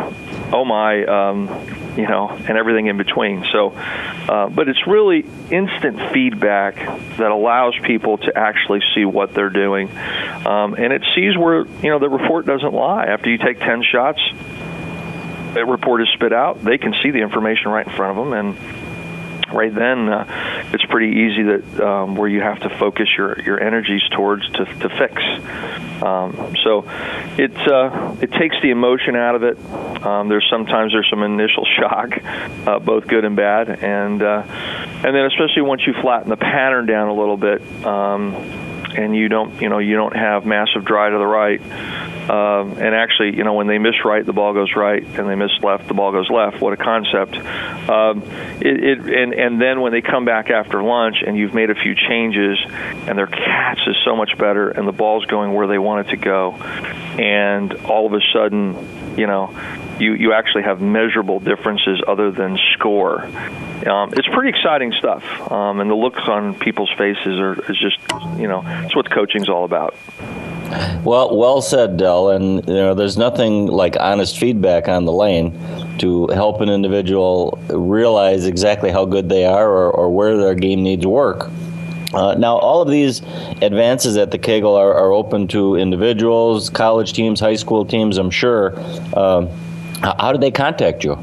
"Oh 0.53 0.65
my." 0.65 1.03
Um, 1.05 1.83
you 1.97 2.07
know, 2.07 2.29
and 2.29 2.57
everything 2.57 2.87
in 2.87 2.97
between. 2.97 3.45
So, 3.51 3.69
uh, 3.69 4.49
but 4.49 4.67
it's 4.67 4.85
really 4.85 5.25
instant 5.49 6.11
feedback 6.11 6.75
that 7.17 7.31
allows 7.31 7.73
people 7.83 8.17
to 8.17 8.37
actually 8.37 8.81
see 8.93 9.05
what 9.05 9.33
they're 9.33 9.49
doing, 9.49 9.89
um, 10.45 10.73
and 10.73 10.91
it 10.91 11.03
sees 11.15 11.37
where 11.37 11.65
you 11.65 11.89
know 11.89 11.99
the 11.99 12.09
report 12.09 12.45
doesn't 12.45 12.73
lie. 12.73 13.05
After 13.05 13.29
you 13.29 13.37
take 13.37 13.59
ten 13.59 13.81
shots, 13.81 14.19
that 15.53 15.65
report 15.67 16.01
is 16.01 16.09
spit 16.13 16.33
out. 16.33 16.61
They 16.61 16.77
can 16.77 16.93
see 17.01 17.11
the 17.11 17.19
information 17.19 17.71
right 17.71 17.87
in 17.87 17.93
front 17.93 18.17
of 18.17 18.25
them, 18.25 18.33
and 18.33 18.84
right 19.55 19.73
then 19.73 20.09
uh, 20.09 20.69
it's 20.73 20.85
pretty 20.85 21.19
easy 21.21 21.43
that 21.43 21.79
um, 21.81 22.15
where 22.15 22.27
you 22.27 22.41
have 22.41 22.59
to 22.61 22.69
focus 22.77 23.07
your, 23.17 23.39
your 23.41 23.59
energies 23.59 24.01
towards 24.11 24.47
to, 24.51 24.65
to 24.65 24.89
fix. 24.89 25.21
Um, 26.03 26.55
so 26.63 26.83
it 27.37 27.55
uh, 27.67 28.15
it 28.21 28.31
takes 28.33 28.55
the 28.61 28.69
emotion 28.69 29.15
out 29.15 29.35
of 29.35 29.43
it. 29.43 29.57
Um, 30.05 30.27
there's 30.27 30.47
sometimes 30.49 30.91
there's 30.91 31.09
some 31.09 31.23
initial 31.23 31.65
shock, 31.79 32.17
uh, 32.67 32.79
both 32.79 33.07
good 33.07 33.25
and 33.25 33.35
bad, 33.35 33.69
and 33.83 34.21
uh, 34.21 34.43
and 34.45 35.15
then 35.15 35.25
especially 35.25 35.61
once 35.61 35.87
you 35.87 35.93
flatten 36.01 36.29
the 36.29 36.37
pattern 36.37 36.85
down 36.85 37.07
a 37.07 37.13
little 37.13 37.37
bit. 37.37 37.61
Um, 37.85 38.35
and 38.97 39.15
you 39.15 39.27
don't 39.27 39.61
you 39.61 39.69
know 39.69 39.79
you 39.79 39.95
don't 39.95 40.15
have 40.15 40.45
massive 40.45 40.85
dry 40.85 41.09
to 41.09 41.17
the 41.17 41.25
right. 41.25 41.61
Um, 42.29 42.77
and 42.77 42.95
actually, 42.95 43.35
you 43.35 43.43
know, 43.43 43.53
when 43.53 43.67
they 43.67 43.77
miss 43.77 44.03
right, 44.03 44.25
the 44.25 44.33
ball 44.33 44.53
goes 44.53 44.75
right, 44.75 45.03
and 45.03 45.29
they 45.29 45.35
miss 45.35 45.51
left, 45.61 45.87
the 45.87 45.93
ball 45.93 46.11
goes 46.11 46.29
left. 46.29 46.59
What 46.59 46.73
a 46.73 46.77
concept! 46.77 47.37
Um, 47.37 48.23
it, 48.61 48.83
it 48.83 48.99
and 48.99 49.33
and 49.33 49.61
then 49.61 49.81
when 49.81 49.91
they 49.91 50.01
come 50.01 50.25
back 50.25 50.49
after 50.49 50.81
lunch, 50.81 51.17
and 51.25 51.37
you've 51.37 51.53
made 51.53 51.69
a 51.69 51.75
few 51.75 51.93
changes, 51.93 52.57
and 53.07 53.17
their 53.17 53.27
catch 53.27 53.79
is 53.85 53.95
so 54.03 54.15
much 54.15 54.37
better, 54.39 54.71
and 54.71 54.87
the 54.87 54.91
ball's 54.91 55.25
going 55.25 55.53
where 55.53 55.67
they 55.67 55.77
want 55.77 56.07
it 56.07 56.11
to 56.11 56.17
go, 56.17 56.53
and 56.53 57.73
all 57.85 58.07
of 58.07 58.13
a 58.13 58.21
sudden, 58.33 58.75
you 59.17 59.27
know, 59.27 59.55
you 59.99 60.13
you 60.13 60.33
actually 60.33 60.63
have 60.63 60.81
measurable 60.81 61.39
differences 61.39 62.01
other 62.07 62.31
than 62.31 62.57
score. 62.73 63.23
Um, 63.23 64.13
it's 64.13 64.27
pretty 64.33 64.49
exciting 64.49 64.93
stuff, 64.93 65.51
um, 65.51 65.79
and 65.79 65.91
the 65.91 65.95
looks 65.95 66.23
on 66.27 66.55
people's 66.55 66.91
faces 66.97 67.39
are 67.39 67.53
is 67.71 67.77
just 67.79 67.99
you 68.39 68.47
know 68.47 68.63
it's 68.83 68.95
what 68.95 69.11
coaching's 69.11 69.47
all 69.47 69.63
about. 69.63 69.95
Well, 71.03 71.37
well 71.37 71.61
said, 71.61 71.97
Del. 71.97 72.29
And 72.29 72.67
you 72.67 72.73
know, 72.73 72.93
there's 72.93 73.17
nothing 73.17 73.67
like 73.67 73.95
honest 73.99 74.37
feedback 74.37 74.87
on 74.87 75.05
the 75.05 75.11
lane 75.11 75.53
to 75.99 76.27
help 76.27 76.61
an 76.61 76.69
individual 76.69 77.59
realize 77.69 78.45
exactly 78.45 78.91
how 78.91 79.05
good 79.05 79.29
they 79.29 79.45
are 79.45 79.69
or, 79.69 79.91
or 79.91 80.09
where 80.09 80.37
their 80.37 80.55
game 80.55 80.83
needs 80.83 81.05
work. 81.05 81.49
Uh, 82.13 82.33
now, 82.35 82.57
all 82.57 82.81
of 82.81 82.89
these 82.89 83.21
advances 83.61 84.15
at 84.15 84.31
the 84.31 84.37
Kegel 84.37 84.75
are, 84.75 84.93
are, 84.93 85.11
open 85.11 85.47
to 85.49 85.75
individuals, 85.75 86.69
college 86.69 87.11
teams, 87.11 87.41
high 87.41 87.55
school 87.55 87.83
teams, 87.83 88.17
I'm 88.17 88.29
sure. 88.29 88.79
Um, 89.17 89.49
how 90.01 90.31
do 90.31 90.37
they 90.37 90.51
contact 90.51 91.03
you? 91.03 91.19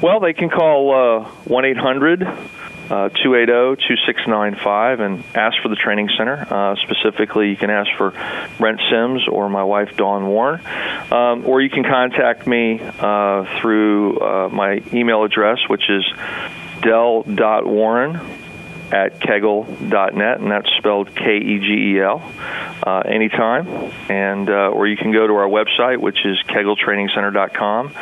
Well, 0.00 0.20
they 0.20 0.32
can 0.32 0.48
call 0.48 1.26
1 1.44 1.64
uh, 1.64 1.68
800 1.68 2.22
uh, 2.22 2.36
280-2695 2.88 5.00
and 5.00 5.24
ask 5.34 5.60
for 5.62 5.68
the 5.68 5.76
training 5.76 6.08
center. 6.16 6.46
Uh, 6.48 6.76
specifically, 6.76 7.50
you 7.50 7.56
can 7.56 7.70
ask 7.70 7.90
for 7.96 8.12
Brent 8.58 8.80
Sims 8.90 9.26
or 9.28 9.48
my 9.48 9.64
wife 9.64 9.96
Dawn 9.96 10.26
Warren, 10.26 10.60
um, 11.12 11.46
or 11.46 11.60
you 11.60 11.70
can 11.70 11.84
contact 11.84 12.46
me 12.46 12.80
uh, 12.80 13.44
through 13.60 14.18
uh, 14.18 14.48
my 14.50 14.82
email 14.92 15.24
address, 15.24 15.58
which 15.68 15.88
is 15.88 16.04
del.warren 16.82 18.20
at 18.92 19.20
kegel.net, 19.20 20.40
and 20.40 20.50
that's 20.50 20.70
spelled 20.78 21.14
K-E-G-E-L, 21.14 22.32
uh, 22.86 23.00
anytime. 23.00 23.68
And 24.08 24.48
uh, 24.48 24.70
or 24.70 24.86
you 24.86 24.96
can 24.96 25.12
go 25.12 25.26
to 25.26 25.34
our 25.34 25.48
website, 25.48 25.98
which 25.98 26.24
is 26.24 26.38
kegeltrainingcenter.com, 26.48 27.92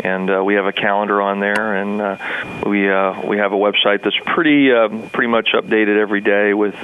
and 0.00 0.30
uh, 0.30 0.42
we 0.44 0.54
have 0.54 0.66
a 0.66 0.72
calendar 0.72 1.20
on 1.20 1.40
there, 1.40 1.76
and 1.76 2.00
uh, 2.00 2.16
we 2.66 2.88
uh, 2.88 3.26
we 3.26 3.38
have 3.38 3.52
a 3.52 3.56
website 3.56 4.02
that's 4.02 4.18
pretty 4.26 4.72
uh, 4.72 4.88
pretty 5.12 5.28
much 5.28 5.48
updated 5.54 6.00
every 6.00 6.20
day 6.20 6.54
with 6.54 6.74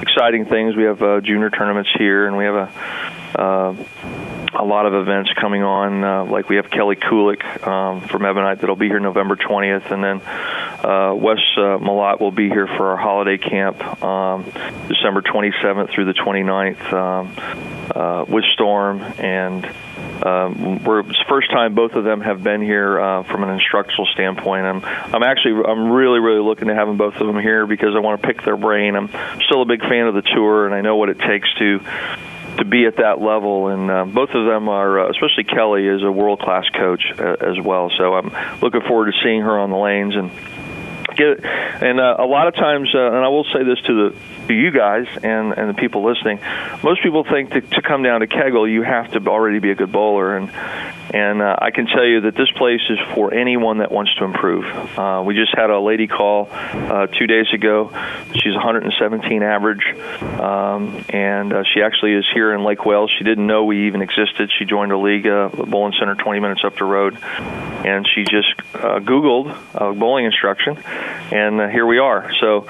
exciting 0.00 0.46
things. 0.46 0.76
We 0.76 0.84
have 0.84 1.02
uh, 1.02 1.20
junior 1.20 1.50
tournaments 1.50 1.90
here, 1.96 2.26
and 2.26 2.36
we 2.36 2.44
have 2.44 2.54
a 2.54 3.40
uh, 3.40 3.76
a 4.54 4.64
lot 4.64 4.86
of 4.86 4.94
events 4.94 5.30
coming 5.40 5.62
on. 5.62 6.04
Uh, 6.04 6.24
like 6.24 6.48
we 6.48 6.56
have 6.56 6.70
Kelly 6.70 6.96
Kulick 6.96 7.66
um, 7.66 8.00
from 8.02 8.24
Ebonite 8.24 8.60
that'll 8.60 8.76
be 8.76 8.88
here 8.88 9.00
November 9.00 9.36
20th, 9.36 9.90
and 9.90 10.02
then 10.02 10.20
uh, 10.84 11.14
Wes 11.14 11.38
uh, 11.56 11.78
Malott 11.78 12.20
will 12.20 12.30
be 12.30 12.48
here 12.48 12.66
for 12.66 12.90
our 12.90 12.96
holiday 12.96 13.38
camp 13.38 13.82
um, 14.02 14.44
December 14.88 15.22
27th 15.22 15.90
through 15.94 16.04
the 16.04 16.12
29th 16.12 16.92
um, 16.92 17.90
uh, 17.94 18.24
with 18.28 18.44
Storm 18.52 19.00
and. 19.00 19.68
Um, 20.14 20.82
we're 20.84 21.00
it's 21.00 21.20
first 21.28 21.50
time 21.50 21.74
both 21.74 21.92
of 21.92 22.04
them 22.04 22.20
have 22.20 22.42
been 22.42 22.62
here 22.62 23.00
uh, 23.00 23.24
from 23.24 23.42
an 23.42 23.50
instructional 23.50 24.06
standpoint. 24.14 24.64
I'm 24.64 24.84
I'm 24.84 25.22
actually 25.24 25.60
I'm 25.66 25.90
really 25.90 26.20
really 26.20 26.40
looking 26.40 26.68
to 26.68 26.74
having 26.74 26.96
both 26.96 27.16
of 27.16 27.26
them 27.26 27.38
here 27.40 27.66
because 27.66 27.94
I 27.96 27.98
want 27.98 28.22
to 28.22 28.26
pick 28.26 28.42
their 28.42 28.56
brain. 28.56 28.94
I'm 28.94 29.10
still 29.44 29.62
a 29.62 29.66
big 29.66 29.80
fan 29.80 30.06
of 30.06 30.14
the 30.14 30.22
tour 30.22 30.66
and 30.66 30.74
I 30.74 30.82
know 30.82 30.96
what 30.96 31.08
it 31.08 31.18
takes 31.18 31.52
to 31.58 31.80
to 32.58 32.64
be 32.64 32.86
at 32.86 32.96
that 32.96 33.20
level. 33.20 33.68
And 33.68 33.90
uh, 33.90 34.04
both 34.04 34.30
of 34.30 34.46
them 34.46 34.68
are, 34.68 35.00
uh, 35.00 35.10
especially 35.10 35.44
Kelly, 35.44 35.86
is 35.86 36.02
a 36.02 36.10
world 36.10 36.40
class 36.40 36.68
coach 36.70 37.02
uh, 37.18 37.36
as 37.40 37.60
well. 37.60 37.90
So 37.96 38.14
I'm 38.14 38.60
looking 38.60 38.82
forward 38.82 39.12
to 39.12 39.18
seeing 39.22 39.42
her 39.42 39.58
on 39.58 39.70
the 39.70 39.76
lanes 39.76 40.14
and 40.16 40.30
get. 41.16 41.44
And 41.44 42.00
uh, 42.00 42.16
a 42.18 42.26
lot 42.26 42.48
of 42.48 42.54
times, 42.54 42.94
uh, 42.94 42.98
and 42.98 43.16
I 43.16 43.28
will 43.28 43.44
say 43.44 43.64
this 43.64 43.80
to 43.86 44.10
the 44.10 44.16
to 44.48 44.54
you 44.54 44.70
guys 44.70 45.06
and 45.22 45.52
and 45.52 45.70
the 45.70 45.74
people 45.74 46.04
listening, 46.04 46.40
most 46.82 47.02
people 47.02 47.24
think 47.24 47.50
that 47.50 47.70
to 47.72 47.82
come 47.82 48.02
down 48.02 48.20
to 48.20 48.26
Kegel, 48.26 48.68
you 48.68 48.82
have 48.82 49.12
to 49.12 49.26
already 49.28 49.58
be 49.58 49.70
a 49.70 49.74
good 49.74 49.92
bowler, 49.92 50.36
and 50.36 50.50
and 51.14 51.42
uh, 51.42 51.56
I 51.60 51.70
can 51.70 51.86
tell 51.86 52.04
you 52.04 52.22
that 52.22 52.34
this 52.34 52.50
place 52.52 52.80
is 52.90 52.98
for 53.14 53.32
anyone 53.32 53.78
that 53.78 53.92
wants 53.92 54.14
to 54.16 54.24
improve. 54.24 54.64
Uh, 54.98 55.22
we 55.24 55.34
just 55.34 55.54
had 55.54 55.70
a 55.70 55.78
lady 55.78 56.06
call 56.06 56.48
uh, 56.50 57.06
two 57.06 57.26
days 57.26 57.46
ago. 57.52 57.90
She's 58.34 58.54
117 58.54 59.42
average, 59.42 59.84
um, 60.40 61.04
and 61.10 61.52
uh, 61.52 61.62
she 61.72 61.82
actually 61.82 62.14
is 62.14 62.26
here 62.34 62.52
in 62.52 62.64
Lake 62.64 62.84
Wales. 62.84 63.12
She 63.16 63.24
didn't 63.24 63.46
know 63.46 63.64
we 63.64 63.86
even 63.86 64.02
existed. 64.02 64.50
She 64.58 64.64
joined 64.64 64.92
a 64.92 64.98
league, 64.98 65.26
uh, 65.26 65.50
bowling 65.50 65.94
center, 65.98 66.14
20 66.14 66.40
minutes 66.40 66.62
up 66.64 66.76
the 66.76 66.84
road, 66.84 67.16
and 67.84 68.06
she 68.14 68.24
just 68.24 68.54
uh, 68.74 69.00
Googled 69.00 69.98
bowling 69.98 70.24
instruction, 70.24 70.78
and 71.32 71.60
uh, 71.60 71.68
here 71.68 71.86
we 71.86 71.98
are. 71.98 72.32
So 72.40 72.66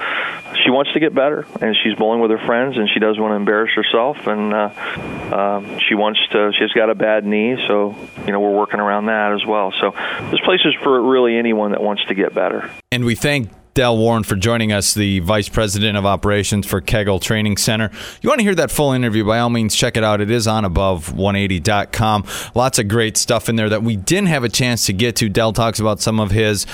she 0.63 0.69
wants 0.69 0.93
to 0.93 0.99
get 0.99 1.13
better, 1.13 1.45
and 1.61 1.75
she's 1.83 1.95
bowling 1.95 2.21
with 2.21 2.31
her 2.31 2.45
friends, 2.45 2.77
and 2.77 2.89
she 2.89 2.99
doesn't 2.99 3.21
want 3.21 3.31
to 3.31 3.35
embarrass 3.35 3.71
herself, 3.73 4.27
and 4.27 4.53
uh, 4.53 4.57
uh, 4.57 5.79
she 5.79 5.95
wants 5.95 6.19
to. 6.31 6.51
She's 6.57 6.71
got 6.71 6.89
a 6.89 6.95
bad 6.95 7.25
knee, 7.25 7.55
so 7.67 7.95
you 8.25 8.31
know 8.31 8.39
we're 8.39 8.55
working 8.55 8.79
around 8.79 9.07
that 9.07 9.33
as 9.33 9.45
well. 9.45 9.73
So 9.79 9.91
this 10.31 10.39
place 10.41 10.61
is 10.65 10.73
for 10.83 11.01
really 11.01 11.37
anyone 11.37 11.71
that 11.71 11.81
wants 11.81 12.05
to 12.05 12.15
get 12.15 12.33
better. 12.33 12.69
And 12.91 13.05
we 13.05 13.15
thank 13.15 13.49
Del 13.75 13.97
Warren 13.97 14.23
for 14.23 14.37
joining 14.37 14.71
us, 14.71 14.93
the 14.93 15.19
Vice 15.19 15.49
President 15.49 15.97
of 15.97 16.05
Operations 16.05 16.65
for 16.65 16.79
Kegel 16.79 17.19
Training 17.19 17.57
Center. 17.57 17.91
You 18.21 18.29
want 18.29 18.39
to 18.39 18.45
hear 18.45 18.55
that 18.55 18.71
full 18.71 18.93
interview, 18.93 19.25
by 19.25 19.39
all 19.39 19.49
means, 19.49 19.75
check 19.75 19.97
it 19.97 20.03
out. 20.03 20.21
It 20.21 20.31
is 20.31 20.47
on 20.47 20.63
above180.com. 20.63 22.23
Lots 22.55 22.79
of 22.79 22.87
great 22.87 23.17
stuff 23.17 23.49
in 23.49 23.57
there 23.57 23.67
that 23.67 23.83
we 23.83 23.97
didn't 23.97 24.29
have 24.29 24.45
a 24.45 24.49
chance 24.49 24.85
to 24.85 24.93
get 24.93 25.17
to. 25.17 25.27
Del 25.27 25.51
talks 25.51 25.77
about 25.77 25.99
some 25.99 26.21
of 26.21 26.31
his 26.31 26.65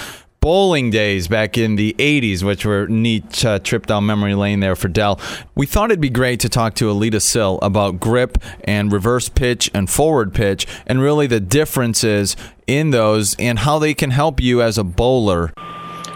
bowling 0.41 0.91
days 0.91 1.27
back 1.27 1.57
in 1.57 1.75
the 1.75 1.95
80s, 1.97 2.43
which 2.43 2.67
were 2.67 2.85
neat 2.85 3.43
uh, 3.43 3.57
trip 3.57 3.87
down 3.87 4.05
memory 4.05 4.35
lane 4.35 4.59
there 4.59 4.75
for 4.75 4.87
Del. 4.87 5.19
We 5.55 5.65
thought 5.65 5.89
it'd 5.89 6.01
be 6.01 6.11
great 6.11 6.39
to 6.41 6.49
talk 6.49 6.75
to 6.75 6.91
Aleta 6.91 7.19
Sill 7.19 7.57
about 7.63 7.99
grip 7.99 8.37
and 8.63 8.91
reverse 8.91 9.27
pitch 9.27 9.71
and 9.73 9.89
forward 9.89 10.35
pitch 10.35 10.67
and 10.85 11.01
really 11.01 11.25
the 11.25 11.39
differences 11.39 12.35
in 12.67 12.91
those 12.91 13.35
and 13.39 13.57
how 13.57 13.79
they 13.79 13.95
can 13.95 14.11
help 14.11 14.39
you 14.39 14.61
as 14.61 14.77
a 14.77 14.83
bowler. 14.83 15.51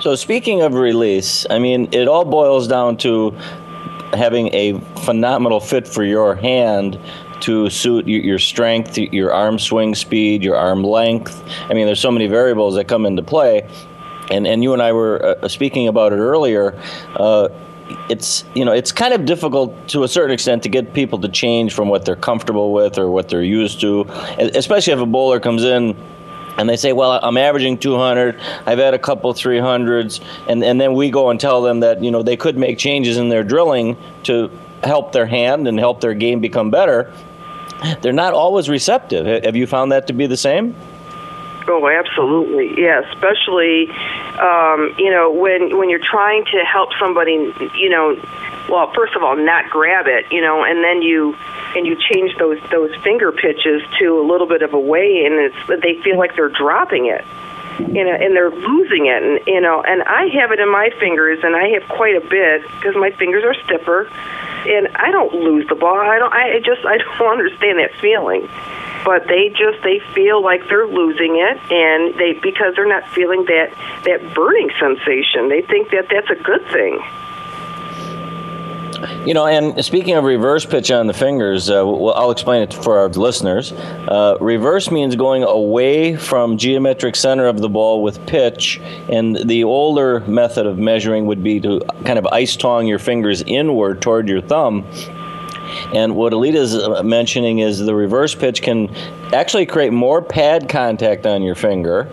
So, 0.05 0.13
speaking 0.13 0.61
of 0.61 0.75
release, 0.75 1.47
I 1.49 1.57
mean, 1.57 1.89
it 1.91 2.07
all 2.07 2.25
boils 2.25 2.67
down 2.67 2.97
to 2.97 3.31
having 4.13 4.53
a 4.53 4.79
phenomenal 5.03 5.59
fit 5.59 5.87
for 5.87 6.03
your 6.03 6.35
hand 6.35 6.99
to 7.39 7.71
suit 7.71 8.07
your 8.07 8.37
strength, 8.37 8.99
your 8.99 9.33
arm 9.33 9.57
swing 9.57 9.95
speed, 9.95 10.43
your 10.43 10.57
arm 10.57 10.83
length. 10.83 11.43
I 11.71 11.73
mean, 11.73 11.87
there's 11.87 11.99
so 11.99 12.11
many 12.11 12.27
variables 12.27 12.75
that 12.75 12.87
come 12.87 13.07
into 13.07 13.23
play 13.23 13.67
and 14.29 14.45
and 14.45 14.61
you 14.61 14.73
and 14.73 14.81
I 14.83 14.91
were 14.91 15.37
uh, 15.41 15.47
speaking 15.47 15.87
about 15.87 16.13
it 16.13 16.17
earlier. 16.17 16.79
Uh, 17.15 17.49
it's 18.07 18.43
you 18.53 18.63
know 18.63 18.73
it's 18.73 18.91
kind 18.91 19.11
of 19.11 19.25
difficult 19.25 19.87
to 19.87 20.03
a 20.03 20.07
certain 20.07 20.31
extent 20.31 20.61
to 20.63 20.69
get 20.69 20.93
people 20.93 21.17
to 21.21 21.29
change 21.29 21.73
from 21.73 21.89
what 21.89 22.05
they're 22.05 22.15
comfortable 22.15 22.73
with 22.73 22.99
or 22.99 23.09
what 23.09 23.29
they're 23.29 23.41
used 23.41 23.81
to, 23.81 24.05
especially 24.37 24.93
if 24.93 24.99
a 24.99 25.05
bowler 25.07 25.39
comes 25.39 25.63
in 25.63 25.97
and 26.57 26.69
they 26.69 26.75
say, 26.75 26.93
"Well, 26.93 27.19
I'm 27.21 27.37
averaging 27.37 27.77
200. 27.77 28.39
I've 28.65 28.79
had 28.79 28.93
a 28.93 28.99
couple 28.99 29.33
300s," 29.33 30.21
and 30.47 30.63
and 30.63 30.79
then 30.79 30.93
we 30.93 31.09
go 31.09 31.29
and 31.29 31.39
tell 31.39 31.61
them 31.61 31.81
that 31.81 32.03
you 32.03 32.11
know 32.11 32.23
they 32.23 32.37
could 32.37 32.57
make 32.57 32.77
changes 32.77 33.17
in 33.17 33.29
their 33.29 33.43
drilling 33.43 33.97
to 34.23 34.49
help 34.83 35.11
their 35.11 35.25
hand 35.25 35.67
and 35.67 35.79
help 35.79 36.01
their 36.01 36.13
game 36.13 36.39
become 36.39 36.69
better. 36.69 37.11
They're 38.01 38.13
not 38.13 38.33
always 38.33 38.69
receptive. 38.69 39.43
Have 39.43 39.55
you 39.55 39.67
found 39.67 39.91
that 39.91 40.07
to 40.07 40.13
be 40.13 40.27
the 40.27 40.37
same? 40.37 40.75
Oh, 41.67 41.87
absolutely. 41.87 42.81
Yeah, 42.81 43.01
especially 43.11 43.89
um, 44.39 44.93
you 44.97 45.09
know 45.09 45.31
when 45.31 45.77
when 45.77 45.89
you're 45.89 46.03
trying 46.03 46.45
to 46.45 46.59
help 46.59 46.89
somebody, 46.99 47.53
you 47.77 47.89
know, 47.89 48.15
well, 48.69 48.91
first 48.93 49.15
of 49.15 49.23
all, 49.23 49.35
not 49.35 49.69
grab 49.69 50.07
it, 50.07 50.31
you 50.31 50.41
know, 50.41 50.63
and 50.63 50.83
then 50.83 51.01
you 51.01 51.35
and 51.75 51.85
you 51.85 51.95
change 51.95 52.35
those 52.37 52.59
those 52.71 52.95
finger 53.03 53.31
pitches 53.31 53.81
to 53.99 54.19
a 54.19 54.25
little 54.25 54.47
bit 54.47 54.61
of 54.61 54.73
a 54.73 54.79
way, 54.79 55.25
and 55.25 55.35
it's 55.35 55.83
they 55.83 56.01
feel 56.01 56.17
like 56.17 56.35
they're 56.35 56.49
dropping 56.49 57.07
it. 57.07 57.25
You 57.77 58.05
know, 58.05 58.15
and 58.15 58.33
they're 58.33 58.51
losing 58.51 59.07
it, 59.07 59.21
and 59.21 59.39
you 59.47 59.59
know, 59.59 59.83
and 59.83 60.01
I 60.03 60.27
have 60.39 60.51
it 60.51 60.59
in 60.59 60.71
my 60.71 60.91
fingers, 60.97 61.39
and 61.43 61.55
I 61.55 61.67
have 61.75 61.89
quite 61.89 62.15
a 62.15 62.21
bit 62.21 62.63
because 62.77 62.95
my 62.95 63.11
fingers 63.11 63.43
are 63.43 63.53
stiffer, 63.65 64.07
and 64.65 64.87
I 64.95 65.11
don't 65.11 65.33
lose 65.33 65.67
the 65.67 65.75
ball. 65.75 65.99
I 65.99 66.17
don't. 66.17 66.33
I 66.33 66.59
just 66.59 66.85
I 66.85 66.97
don't 67.19 67.31
understand 67.31 67.79
that 67.79 67.91
feeling 67.99 68.47
but 69.03 69.27
they 69.27 69.49
just 69.49 69.83
they 69.83 70.01
feel 70.15 70.41
like 70.41 70.67
they're 70.67 70.87
losing 70.87 71.35
it 71.37 71.61
and 71.71 72.17
they 72.17 72.33
because 72.33 72.73
they're 72.75 72.89
not 72.89 73.07
feeling 73.09 73.45
that 73.45 73.69
that 74.03 74.33
burning 74.33 74.71
sensation 74.79 75.47
they 75.47 75.61
think 75.61 75.91
that 75.91 76.09
that's 76.09 76.31
a 76.31 76.43
good 76.43 76.65
thing 76.73 76.99
You 79.25 79.33
know, 79.33 79.47
and 79.47 79.83
speaking 79.83 80.15
of 80.15 80.23
reverse 80.23 80.65
pitch 80.65 80.91
on 80.91 81.07
the 81.07 81.13
fingers, 81.13 81.69
uh, 81.69 81.83
well, 81.85 82.13
I'll 82.13 82.31
explain 82.31 82.61
it 82.61 82.73
for 82.73 82.97
our 82.97 83.07
listeners. 83.09 83.71
Uh, 83.71 84.37
reverse 84.39 84.91
means 84.91 85.15
going 85.15 85.43
away 85.43 86.15
from 86.15 86.57
geometric 86.57 87.15
center 87.15 87.47
of 87.47 87.59
the 87.59 87.69
ball 87.69 88.03
with 88.03 88.25
pitch, 88.27 88.79
and 89.11 89.35
the 89.35 89.63
older 89.63 90.19
method 90.21 90.65
of 90.65 90.77
measuring 90.77 91.25
would 91.25 91.43
be 91.43 91.59
to 91.61 91.81
kind 92.05 92.19
of 92.19 92.25
ice 92.27 92.55
tong 92.55 92.87
your 92.87 92.99
fingers 92.99 93.41
inward 93.43 94.01
toward 94.01 94.27
your 94.27 94.41
thumb. 94.41 94.85
And 95.93 96.15
what 96.15 96.33
Aleta 96.33 96.59
is 96.59 96.75
uh, 96.75 97.01
mentioning 97.03 97.59
is 97.59 97.79
the 97.79 97.95
reverse 97.95 98.35
pitch 98.35 98.61
can 98.61 98.93
actually 99.33 99.65
create 99.65 99.91
more 99.91 100.21
pad 100.21 100.69
contact 100.69 101.25
on 101.25 101.41
your 101.41 101.55
finger 101.55 102.11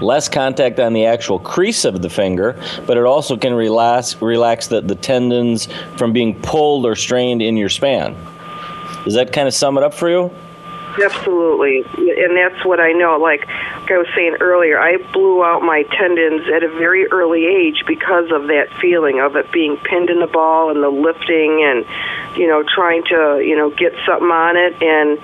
less 0.00 0.28
contact 0.28 0.78
on 0.78 0.92
the 0.92 1.06
actual 1.06 1.38
crease 1.38 1.84
of 1.84 2.02
the 2.02 2.10
finger, 2.10 2.60
but 2.86 2.96
it 2.96 3.04
also 3.04 3.36
can 3.36 3.54
relax 3.54 4.20
relax 4.20 4.68
the, 4.68 4.80
the 4.80 4.94
tendons 4.94 5.68
from 5.96 6.12
being 6.12 6.40
pulled 6.42 6.86
or 6.86 6.96
strained 6.96 7.42
in 7.42 7.56
your 7.56 7.68
span. 7.68 8.16
Does 9.04 9.14
that 9.14 9.32
kind 9.32 9.46
of 9.46 9.54
sum 9.54 9.78
it 9.78 9.84
up 9.84 9.94
for 9.94 10.10
you? 10.10 10.30
Absolutely, 11.02 11.84
and 11.98 12.36
that's 12.36 12.64
what 12.64 12.80
I 12.80 12.92
know. 12.92 13.18
Like, 13.18 13.46
like 13.46 13.90
I 13.90 13.98
was 13.98 14.08
saying 14.16 14.38
earlier, 14.40 14.80
I 14.80 14.96
blew 15.12 15.44
out 15.44 15.62
my 15.62 15.82
tendons 15.82 16.48
at 16.48 16.62
a 16.62 16.68
very 16.68 17.06
early 17.08 17.44
age 17.44 17.84
because 17.86 18.32
of 18.32 18.48
that 18.48 18.68
feeling 18.80 19.20
of 19.20 19.36
it 19.36 19.52
being 19.52 19.76
pinned 19.76 20.08
in 20.08 20.20
the 20.20 20.26
ball 20.26 20.70
and 20.70 20.82
the 20.82 20.88
lifting 20.88 21.62
and 21.62 21.84
you 22.36 22.48
know 22.48 22.64
trying 22.64 23.04
to 23.04 23.42
you 23.44 23.54
know 23.54 23.70
get 23.70 23.92
something 24.06 24.30
on 24.30 24.56
it 24.56 24.82
and 24.82 25.18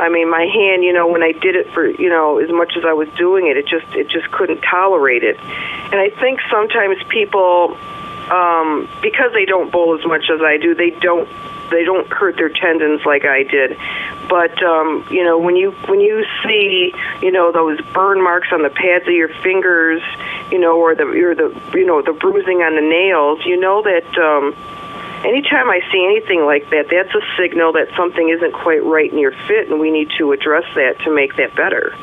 I 0.00 0.08
mean 0.08 0.30
my 0.30 0.46
hand 0.46 0.82
you 0.82 0.92
know 0.92 1.06
when 1.06 1.22
I 1.22 1.32
did 1.32 1.56
it 1.56 1.72
for 1.72 1.86
you 1.86 2.08
know 2.08 2.38
as 2.38 2.50
much 2.50 2.74
as 2.76 2.84
I 2.84 2.92
was 2.92 3.08
doing 3.16 3.46
it 3.46 3.56
it 3.56 3.66
just 3.66 3.86
it 3.94 4.08
just 4.08 4.30
couldn't 4.30 4.60
tolerate 4.62 5.22
it 5.22 5.38
and 5.38 5.94
I 5.94 6.10
think 6.10 6.40
sometimes 6.50 6.96
people 7.08 7.76
um, 8.30 8.88
because 9.02 9.32
they 9.32 9.44
don't 9.44 9.72
bowl 9.72 9.98
as 9.98 10.06
much 10.06 10.30
as 10.32 10.40
I 10.40 10.56
do 10.56 10.74
they 10.74 10.90
don't 10.90 11.28
they 11.70 11.84
don't 11.84 12.06
hurt 12.08 12.36
their 12.36 12.48
tendons 12.48 13.02
like 13.06 13.24
I 13.24 13.44
did. 13.44 13.78
But 14.28 14.62
um, 14.62 15.06
you 15.10 15.24
know, 15.24 15.38
when 15.38 15.56
you 15.56 15.70
when 15.88 16.00
you 16.00 16.24
see 16.44 16.92
you 17.22 17.30
know 17.30 17.52
those 17.52 17.80
burn 17.92 18.22
marks 18.22 18.48
on 18.52 18.62
the 18.62 18.70
pads 18.70 19.06
of 19.06 19.14
your 19.14 19.28
fingers, 19.42 20.02
you 20.50 20.58
know, 20.58 20.78
or 20.78 20.94
the 20.94 21.04
or 21.04 21.34
the 21.34 21.58
you 21.72 21.86
know 21.86 22.02
the 22.02 22.12
bruising 22.12 22.62
on 22.62 22.74
the 22.74 22.82
nails, 22.82 23.40
you 23.44 23.58
know 23.58 23.82
that. 23.82 24.18
Um, 24.18 24.54
anytime 25.24 25.68
I 25.68 25.80
see 25.92 26.04
anything 26.04 26.44
like 26.44 26.68
that, 26.70 26.86
that's 26.90 27.14
a 27.14 27.20
signal 27.36 27.72
that 27.72 27.88
something 27.96 28.28
isn't 28.30 28.52
quite 28.52 28.84
right 28.84 29.10
in 29.10 29.18
your 29.18 29.32
fit, 29.46 29.68
and 29.68 29.80
we 29.80 29.90
need 29.90 30.08
to 30.18 30.32
address 30.32 30.64
that 30.74 30.98
to 31.04 31.14
make 31.14 31.36
that 31.36 31.54
better. 31.56 31.94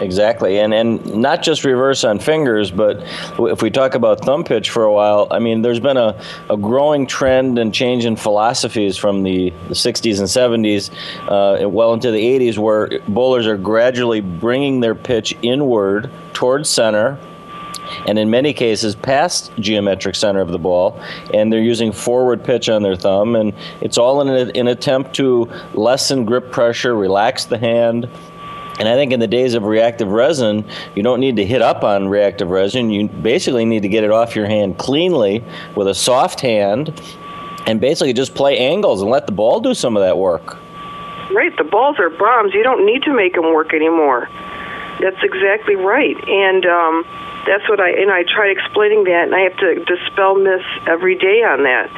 Exactly, 0.00 0.58
and 0.58 0.74
and 0.74 1.04
not 1.14 1.42
just 1.42 1.64
reverse 1.64 2.02
on 2.02 2.18
fingers, 2.18 2.70
but 2.70 3.02
if 3.38 3.62
we 3.62 3.70
talk 3.70 3.94
about 3.94 4.24
thumb 4.24 4.42
pitch 4.42 4.70
for 4.70 4.82
a 4.82 4.92
while, 4.92 5.28
I 5.30 5.38
mean, 5.38 5.62
there's 5.62 5.78
been 5.80 5.96
a, 5.96 6.20
a 6.50 6.56
growing 6.56 7.06
trend 7.06 7.58
and 7.58 7.72
change 7.72 8.04
in 8.04 8.16
philosophies 8.16 8.96
from 8.96 9.22
the, 9.22 9.50
the 9.68 9.74
60s 9.74 10.18
and 10.18 10.64
70s, 10.64 10.90
uh, 11.28 11.68
well 11.68 11.92
into 11.92 12.10
the 12.10 12.20
80s, 12.20 12.58
where 12.58 13.00
bowlers 13.06 13.46
are 13.46 13.56
gradually 13.56 14.20
bringing 14.20 14.80
their 14.80 14.96
pitch 14.96 15.36
inward 15.42 16.10
towards 16.32 16.68
center, 16.68 17.18
and 18.06 18.18
in 18.18 18.30
many 18.30 18.52
cases 18.52 18.94
past 18.94 19.52
geometric 19.58 20.14
center 20.14 20.40
of 20.40 20.48
the 20.48 20.58
ball, 20.58 21.00
and 21.32 21.52
they're 21.52 21.60
using 21.60 21.92
forward 21.92 22.44
pitch 22.44 22.68
on 22.68 22.82
their 22.82 22.96
thumb, 22.96 23.36
and 23.36 23.52
it's 23.80 23.98
all 23.98 24.20
in 24.20 24.28
an 24.28 24.68
attempt 24.68 25.14
to 25.16 25.50
lessen 25.74 26.24
grip 26.24 26.50
pressure, 26.50 26.94
relax 26.94 27.44
the 27.44 27.58
hand, 27.58 28.08
and 28.78 28.88
I 28.88 28.94
think 28.94 29.12
in 29.12 29.20
the 29.20 29.28
days 29.28 29.54
of 29.54 29.64
reactive 29.64 30.08
resin, 30.08 30.64
you 30.94 31.02
don't 31.02 31.20
need 31.20 31.36
to 31.36 31.44
hit 31.44 31.62
up 31.62 31.84
on 31.84 32.08
reactive 32.08 32.50
resin. 32.50 32.90
You 32.90 33.06
basically 33.08 33.64
need 33.64 33.82
to 33.82 33.88
get 33.88 34.02
it 34.02 34.10
off 34.10 34.34
your 34.34 34.46
hand 34.46 34.78
cleanly 34.78 35.44
with 35.76 35.88
a 35.88 35.94
soft 35.94 36.40
hand 36.40 37.00
and 37.66 37.80
basically 37.80 38.12
just 38.12 38.34
play 38.34 38.58
angles 38.58 39.02
and 39.02 39.10
let 39.10 39.26
the 39.26 39.32
ball 39.32 39.60
do 39.60 39.74
some 39.74 39.96
of 39.96 40.02
that 40.02 40.18
work. 40.18 40.56
Right. 41.32 41.56
The 41.56 41.64
balls 41.64 41.96
are 41.98 42.10
bombs. 42.10 42.54
You 42.54 42.62
don't 42.62 42.84
need 42.84 43.02
to 43.04 43.14
make 43.14 43.34
them 43.34 43.54
work 43.54 43.72
anymore. 43.72 44.28
That's 45.00 45.22
exactly 45.22 45.76
right. 45.76 46.16
And 46.28 46.66
um, 46.66 47.04
that's 47.46 47.68
what 47.68 47.80
I 47.80 47.90
and 47.90 48.10
I 48.10 48.22
try 48.22 48.48
explaining 48.48 49.04
that, 49.04 49.24
and 49.24 49.34
I 49.34 49.40
have 49.40 49.56
to 49.58 49.84
dispel 49.84 50.34
myths 50.34 50.64
every 50.86 51.16
day 51.16 51.42
on 51.42 51.64
that. 51.64 51.90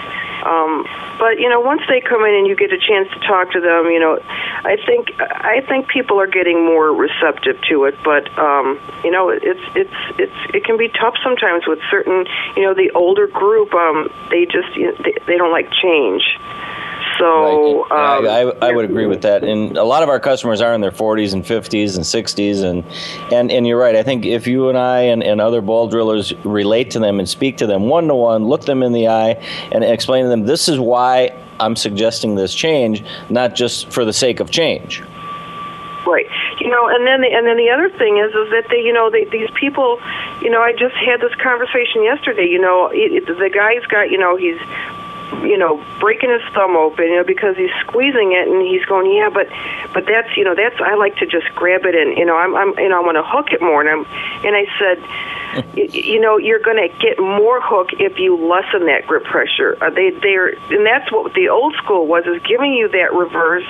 Um, 0.45 0.85
but 1.19 1.39
you 1.39 1.49
know, 1.49 1.61
once 1.61 1.83
they 1.89 2.01
come 2.01 2.25
in 2.25 2.35
and 2.35 2.47
you 2.47 2.57
get 2.57 2.73
a 2.73 2.79
chance 2.79 3.09
to 3.13 3.21
talk 3.21 3.53
to 3.53 3.61
them, 3.61 3.87
you 3.87 4.01
know, 4.01 4.19
I 4.65 4.77
think 4.85 5.09
I 5.21 5.61
think 5.69 5.89
people 5.89 6.21
are 6.21 6.27
getting 6.27 6.65
more 6.65 6.93
receptive 6.93 7.61
to 7.71 7.85
it. 7.85 7.97
But 8.05 8.29
um, 8.39 8.79
you 9.05 9.11
know, 9.11 9.31
it's 9.31 9.65
it's 9.75 9.99
it's 10.19 10.55
it 10.55 10.65
can 10.65 10.77
be 10.77 10.89
tough 10.89 11.15
sometimes 11.23 11.67
with 11.67 11.81
certain, 11.91 12.27
you 12.57 12.63
know, 12.63 12.75
the 12.75 12.91
older 12.95 13.27
group. 13.27 13.73
Um, 13.75 14.11
they 14.31 14.45
just 14.47 14.75
you 14.77 14.93
know, 14.93 14.97
they, 15.03 15.17
they 15.27 15.37
don't 15.37 15.53
like 15.53 15.71
change. 15.73 16.23
So 17.19 17.87
right. 17.89 18.19
um, 18.19 18.27
I, 18.27 18.67
I, 18.67 18.69
I, 18.69 18.73
would 18.73 18.85
agree 18.85 19.07
with 19.07 19.23
that. 19.23 19.45
And 19.45 19.77
a 19.77 19.85
lot 19.85 20.03
of 20.03 20.09
our 20.09 20.21
customers 20.21 20.61
are 20.61 20.75
in 20.75 20.81
their 20.81 20.91
40s 20.91 21.33
and 21.33 21.45
50s 21.45 21.97
and 21.97 22.05
60s, 22.05 22.63
and 22.63 22.85
and 23.33 23.51
and 23.51 23.67
you're 23.67 23.79
right. 23.79 23.97
I 23.97 24.03
think 24.03 24.27
if 24.27 24.47
you 24.47 24.69
and 24.69 24.79
I 24.79 25.03
and, 25.03 25.23
and 25.23 25.41
other 25.41 25.61
ball 25.61 25.89
drillers 25.89 26.33
relate 26.45 26.91
to 26.93 26.99
them 26.99 27.19
and 27.19 27.29
speak 27.29 27.59
to 27.59 27.67
them 27.67 27.89
one 27.89 28.09
to 28.09 28.15
one, 28.15 28.47
look 28.47 28.65
them 28.65 28.83
in 28.83 28.93
the 28.93 29.09
eye, 29.09 29.33
and 29.73 29.85
explain 29.85 30.25
to 30.25 30.29
them 30.29 30.47
this 30.47 30.69
is 30.69 30.79
why 30.79 31.39
I'm 31.61 31.77
suggesting 31.77 32.35
this 32.35 32.55
change, 32.55 33.05
not 33.31 33.55
just 33.55 33.91
for 33.93 34.05
the 34.05 34.13
sake 34.13 34.41
of 34.41 34.51
change. 34.51 35.03
Right. 36.07 36.27
You 36.61 36.69
know, 36.69 36.89
and 36.89 37.07
then 37.07 37.23
the, 37.23 37.33
and 37.33 37.47
then 37.47 37.57
the 37.57 37.71
other 37.71 37.89
thing 37.91 38.19
is 38.19 38.29
is 38.29 38.51
that 38.51 38.67
they, 38.71 38.81
you 38.81 38.93
know, 38.93 39.11
they, 39.11 39.25
these 39.25 39.49
people, 39.59 39.99
you 40.43 40.51
know, 40.51 40.61
I 40.61 40.73
just 40.73 40.95
had 40.95 41.21
this 41.21 41.35
conversation 41.37 42.05
yesterday. 42.05 42.47
You 42.47 42.61
know, 42.61 42.91
it, 42.93 43.27
the 43.27 43.51
guy's 43.51 43.85
got, 43.87 44.11
you 44.11 44.19
know, 44.19 44.37
he's 44.37 44.59
you 45.43 45.59
know, 45.59 45.83
breaking 46.01 46.31
his 46.31 46.43
thumb 46.55 46.77
open, 46.77 47.07
you 47.07 47.17
know, 47.17 47.25
because 47.25 47.57
he's 47.57 47.71
squeezing 47.81 48.33
it 48.33 48.49
and 48.49 48.63
he's 48.63 48.85
going, 48.85 49.11
yeah, 49.13 49.31
but, 49.31 49.49
but 49.93 50.07
that's, 50.07 50.37
you 50.37 50.45
know, 50.45 50.55
that's, 50.55 50.77
I 50.81 50.95
like 50.95 51.17
to 51.17 51.27
just 51.27 51.55
grab 51.55 51.85
it 51.85 51.95
and, 51.95 52.17
you 52.17 52.25
know, 52.25 52.37
I'm, 52.37 52.55
I'm, 52.55 52.79
you 52.79 52.89
know, 52.89 53.03
I 53.03 53.05
want 53.05 53.17
to 53.17 53.25
hook 53.25 53.53
it 53.53 53.61
more. 53.61 53.81
And 53.81 53.91
I'm, 53.91 54.07
and 54.45 54.57
I 54.57 54.67
said, 54.79 55.75
you, 55.77 56.15
you 56.15 56.21
know, 56.21 56.37
you're 56.37 56.59
going 56.59 56.77
to 56.77 56.89
get 56.99 57.19
more 57.19 57.61
hook 57.61 57.91
if 57.99 58.19
you 58.19 58.37
lessen 58.37 58.87
that 58.87 59.07
grip 59.07 59.25
pressure. 59.25 59.77
Uh, 59.81 59.91
they, 59.91 60.11
they're, 60.11 60.55
and 60.71 60.87
that's 60.87 61.11
what 61.13 61.35
the 61.35 61.49
old 61.49 61.75
school 61.77 62.07
was, 62.07 62.25
is 62.27 62.43
giving 62.43 62.73
you 62.73 62.89
that 62.89 63.15
reverse, 63.15 63.67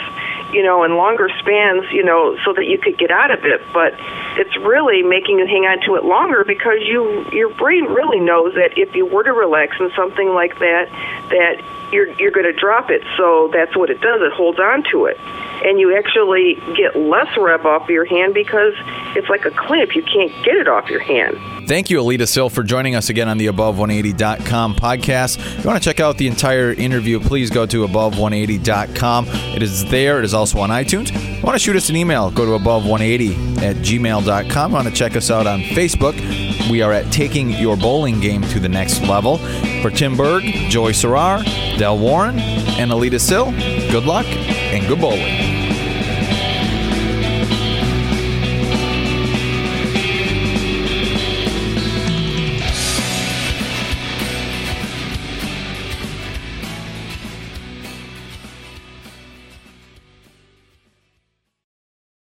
you 0.54 0.62
know, 0.62 0.84
in 0.84 0.96
longer 0.96 1.28
spans, 1.40 1.90
you 1.92 2.04
know, 2.04 2.38
so 2.44 2.52
that 2.54 2.66
you 2.66 2.78
could 2.78 2.96
get 2.96 3.10
out 3.10 3.30
of 3.30 3.44
it. 3.44 3.60
But 3.72 3.94
it's 4.38 4.56
really 4.58 5.02
making 5.02 5.38
you 5.38 5.46
hang 5.46 5.66
on 5.66 5.80
to 5.86 5.96
it 5.96 6.04
longer 6.04 6.44
because 6.44 6.78
you, 6.86 7.28
your 7.32 7.52
brain 7.54 7.84
really 7.84 8.20
knows 8.20 8.54
that 8.54 8.78
if 8.78 8.94
you 8.94 9.04
were 9.04 9.24
to 9.24 9.32
relax 9.32 9.76
in 9.80 9.90
something 9.96 10.28
like 10.28 10.58
that, 10.60 10.88
that 11.30 11.62
you're 11.92 12.08
you're 12.18 12.30
going 12.30 12.46
to 12.46 12.52
drop 12.52 12.90
it. 12.90 13.02
So 13.16 13.50
that's 13.52 13.76
what 13.76 13.90
it 13.90 14.00
does. 14.00 14.20
It 14.22 14.32
holds 14.32 14.58
on 14.58 14.84
to 14.90 15.06
it, 15.06 15.18
and 15.64 15.78
you 15.78 15.96
actually 15.96 16.54
get 16.76 16.96
less 16.96 17.28
rev 17.36 17.64
off 17.66 17.88
your 17.88 18.04
hand 18.04 18.34
because 18.34 18.74
it's 19.16 19.28
like 19.28 19.44
a 19.44 19.50
clamp. 19.50 19.94
You 19.94 20.02
can't 20.02 20.32
get 20.44 20.56
it 20.56 20.68
off 20.68 20.88
your 20.90 21.00
hand. 21.00 21.38
Thank 21.66 21.88
you, 21.88 21.98
Aleta 21.98 22.26
Sill, 22.26 22.50
for 22.50 22.62
joining 22.62 22.94
us 22.94 23.08
again 23.08 23.26
on 23.26 23.38
the 23.38 23.46
Above180.com 23.46 24.74
podcast. 24.74 25.38
If 25.38 25.64
you 25.64 25.64
want 25.64 25.82
to 25.82 25.88
check 25.88 25.98
out 25.98 26.18
the 26.18 26.26
entire 26.26 26.72
interview, 26.72 27.20
please 27.20 27.48
go 27.48 27.64
to 27.64 27.86
Above180.com. 27.86 29.28
It 29.28 29.62
is 29.62 29.86
there. 29.86 30.18
It 30.18 30.26
is 30.26 30.34
also 30.44 30.58
on 30.58 30.68
iTunes. 30.68 31.10
Want 31.42 31.54
to 31.54 31.58
shoot 31.58 31.74
us 31.74 31.88
an 31.88 31.96
email, 31.96 32.30
go 32.30 32.44
to 32.44 32.62
Above180 32.62 33.62
at 33.62 33.76
gmail.com. 33.76 34.72
Want 34.72 34.86
to 34.86 34.92
check 34.92 35.16
us 35.16 35.30
out 35.30 35.46
on 35.46 35.60
Facebook. 35.60 36.14
We 36.70 36.82
are 36.82 36.92
at 36.92 37.10
Taking 37.10 37.48
Your 37.48 37.78
Bowling 37.78 38.20
Game 38.20 38.42
to 38.42 38.60
the 38.60 38.68
Next 38.68 39.00
Level. 39.00 39.38
For 39.80 39.88
Tim 39.88 40.18
Berg, 40.18 40.42
Joy 40.68 40.92
Serrar, 40.92 41.42
Del 41.78 41.98
Warren, 41.98 42.38
and 42.38 42.92
Aleta 42.92 43.18
Sill, 43.18 43.52
good 43.90 44.04
luck 44.04 44.26
and 44.26 44.86
good 44.86 45.00
bowling. 45.00 45.53